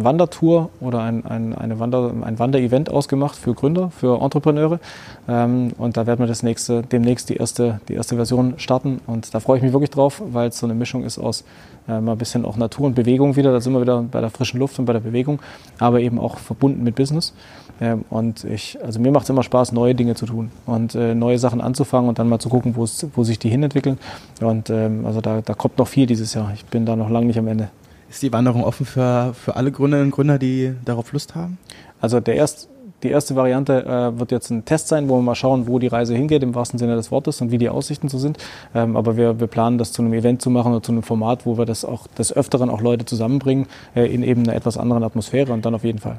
Wandertour 0.05 0.71
oder 0.81 1.03
ein, 1.03 1.25
ein, 1.25 1.55
eine 1.55 1.79
Wander, 1.79 2.13
ein 2.23 2.39
Wanderevent 2.39 2.91
ausgemacht 2.91 3.37
für 3.37 3.55
Gründer, 3.55 3.91
für 3.91 4.21
Entrepreneure. 4.21 4.81
Ähm, 5.29 5.73
und 5.79 5.97
da 5.97 6.07
werden 6.07 6.21
wir 6.21 6.27
das 6.27 6.43
nächste, 6.43 6.83
demnächst 6.83 7.29
die 7.29 7.37
erste, 7.37 7.81
die 7.89 7.95
erste 7.95 8.17
Version 8.17 8.55
starten. 8.59 9.01
Und 9.07 9.35
da 9.35 9.41
freue 9.41 9.59
ich 9.59 9.63
mich 9.63 9.73
wirklich 9.73 9.91
drauf, 9.91 10.23
weil 10.25 10.49
es 10.49 10.59
so 10.59 10.67
eine 10.67 10.75
Mischung 10.75 11.05
ist 11.05 11.19
aus 11.19 11.45
äh, 11.89 12.01
mal 12.01 12.13
ein 12.13 12.19
bisschen 12.19 12.45
auch 12.45 12.57
Natur 12.57 12.87
und 12.87 12.95
Bewegung 12.95 13.37
wieder. 13.37 13.53
Da 13.53 13.61
sind 13.61 13.73
wir 13.73 13.81
wieder 13.81 14.03
bei 14.03 14.21
der 14.21 14.31
frischen 14.31 14.61
Luft 14.61 14.79
und 14.79 14.85
bei 14.85 14.93
der 14.93 15.01
Bewegung, 15.01 15.41
aber 15.79 16.01
eben 16.01 16.19
auch 16.19 16.39
verbunden 16.39 16.83
mit 16.83 16.95
Business. 16.95 17.35
Ähm, 17.81 18.05
und 18.11 18.45
ich, 18.45 18.79
also 18.83 19.01
mir 19.01 19.11
macht 19.11 19.25
es 19.25 19.31
immer 19.31 19.43
Spaß, 19.43 19.73
neue 19.73 19.95
Dinge 19.95 20.15
zu 20.15 20.27
tun 20.27 20.51
und 20.67 20.95
äh, 20.95 21.15
neue 21.15 21.39
Sachen 21.39 21.61
anzufangen 21.61 22.09
und 22.09 22.19
dann 22.19 22.29
mal 22.29 22.39
zu 22.39 22.49
gucken, 22.49 22.75
wo 22.77 23.25
sich 23.25 23.39
die 23.39 23.49
hinentwickeln. 23.49 23.99
Und 24.41 24.71
ähm, 24.71 25.07
also 25.07 25.21
da, 25.21 25.41
da 25.41 25.55
kommt 25.55 25.79
noch 25.79 25.89
viel 25.89 26.07
dieses 26.07 26.35
Jahr. 26.35 26.53
Ich 26.55 26.65
bin 26.67 26.87
da 26.87 26.97
noch 26.97 27.11
lange 27.11 27.27
nicht 27.27 27.39
am 27.39 27.49
Ende. 27.49 27.71
Ist 28.11 28.23
die 28.23 28.33
Wanderung 28.33 28.65
offen 28.65 28.87
für, 28.87 29.33
für 29.35 29.55
alle 29.55 29.71
Gründerinnen 29.71 30.09
und 30.09 30.15
Gründer, 30.15 30.41
die 30.41 30.75
darauf 30.85 31.13
Lust 31.13 31.37
haben? 31.37 31.59
Also 32.01 32.19
der 32.19 32.35
erst, 32.35 32.69
die 33.05 33.09
erste 33.09 33.37
Variante 33.37 33.85
äh, 33.85 34.19
wird 34.19 34.33
jetzt 34.33 34.51
ein 34.51 34.65
Test 34.65 34.89
sein, 34.89 35.09
wo 35.09 35.17
wir 35.17 35.23
mal 35.23 35.37
schauen, 35.37 35.69
wo 35.69 35.79
die 35.79 35.87
Reise 35.87 36.17
hingeht, 36.17 36.43
im 36.43 36.53
wahrsten 36.57 36.77
Sinne 36.77 36.97
des 36.97 37.13
Wortes 37.13 37.41
und 37.41 37.53
wie 37.53 37.59
die 37.59 37.69
Aussichten 37.69 38.09
so 38.09 38.19
sind. 38.19 38.37
Ähm, 38.75 38.97
aber 38.97 39.17
wir, 39.17 39.39
wir 39.39 39.47
planen 39.47 39.79
das 39.79 39.93
zu 39.93 40.03
einem 40.03 40.13
Event 40.13 40.43
zu 40.43 40.51
machen 40.51 40.73
oder 40.73 40.83
zu 40.83 40.91
einem 40.91 41.05
Format, 41.05 41.47
wo 41.47 41.57
wir 41.57 41.67
das 41.67 41.85
auch 41.85 42.09
des 42.09 42.33
Öfteren 42.33 42.69
auch 42.69 42.81
Leute 42.81 43.05
zusammenbringen 43.05 43.69
äh, 43.95 44.13
in 44.13 44.25
eben 44.25 44.43
einer 44.43 44.57
etwas 44.57 44.77
anderen 44.77 45.05
Atmosphäre 45.05 45.53
und 45.53 45.65
dann 45.65 45.77
auf 45.77 45.85
jeden 45.85 46.01
Fall. 46.01 46.19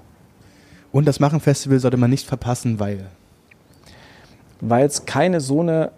Und 0.94 1.10
das 1.10 1.20
Machen-Festival 1.20 1.80
sollte 1.80 1.98
man 1.98 2.10
nicht 2.10 2.26
verpassen, 2.26 2.80
weil? 2.80 3.08
Weil 4.62 4.86
es 4.86 5.06
keine 5.06 5.42
so 5.42 5.60
eine 5.60 5.92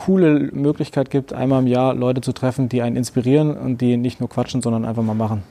coole 0.00 0.50
Möglichkeit 0.52 1.10
gibt, 1.10 1.32
einmal 1.32 1.60
im 1.60 1.66
Jahr 1.66 1.94
Leute 1.94 2.20
zu 2.20 2.32
treffen, 2.32 2.68
die 2.68 2.82
einen 2.82 2.96
inspirieren 2.96 3.56
und 3.56 3.80
die 3.80 3.96
nicht 3.96 4.20
nur 4.20 4.28
quatschen, 4.28 4.62
sondern 4.62 4.84
einfach 4.84 5.02
mal 5.02 5.14
machen. 5.14 5.42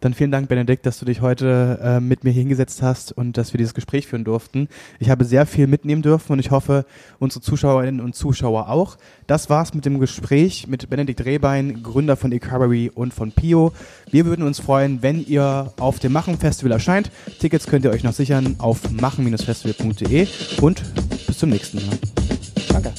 Dann 0.00 0.14
vielen 0.14 0.30
Dank, 0.30 0.48
Benedikt, 0.48 0.86
dass 0.86 1.00
du 1.00 1.06
dich 1.06 1.22
heute 1.22 1.80
äh, 1.82 1.98
mit 1.98 2.22
mir 2.22 2.30
hingesetzt 2.30 2.82
hast 2.82 3.10
und 3.10 3.36
dass 3.36 3.52
wir 3.52 3.58
dieses 3.58 3.74
Gespräch 3.74 4.06
führen 4.06 4.22
durften. 4.22 4.68
Ich 5.00 5.10
habe 5.10 5.24
sehr 5.24 5.44
viel 5.44 5.66
mitnehmen 5.66 6.02
dürfen 6.02 6.32
und 6.32 6.38
ich 6.38 6.52
hoffe, 6.52 6.86
unsere 7.18 7.40
Zuschauerinnen 7.40 8.00
und 8.00 8.14
Zuschauer 8.14 8.68
auch. 8.68 8.96
Das 9.26 9.50
war's 9.50 9.74
mit 9.74 9.84
dem 9.86 9.98
Gespräch 9.98 10.68
mit 10.68 10.88
Benedikt 10.88 11.24
Rehbein, 11.24 11.82
Gründer 11.82 12.16
von 12.16 12.30
Ecovery 12.30 12.92
und 12.94 13.12
von 13.12 13.32
Pio. 13.32 13.72
Wir 14.08 14.24
würden 14.24 14.46
uns 14.46 14.60
freuen, 14.60 15.02
wenn 15.02 15.26
ihr 15.26 15.72
auf 15.80 15.98
dem 15.98 16.12
Machen 16.12 16.38
Festival 16.38 16.70
erscheint. 16.70 17.10
Tickets 17.40 17.66
könnt 17.66 17.84
ihr 17.84 17.90
euch 17.90 18.04
noch 18.04 18.12
sichern 18.12 18.54
auf 18.58 18.88
machen-festival.de 18.92 20.28
und 20.60 20.80
bis 21.26 21.38
zum 21.38 21.50
nächsten 21.50 21.84
Mal. 21.84 21.98
Danke. 22.68 22.92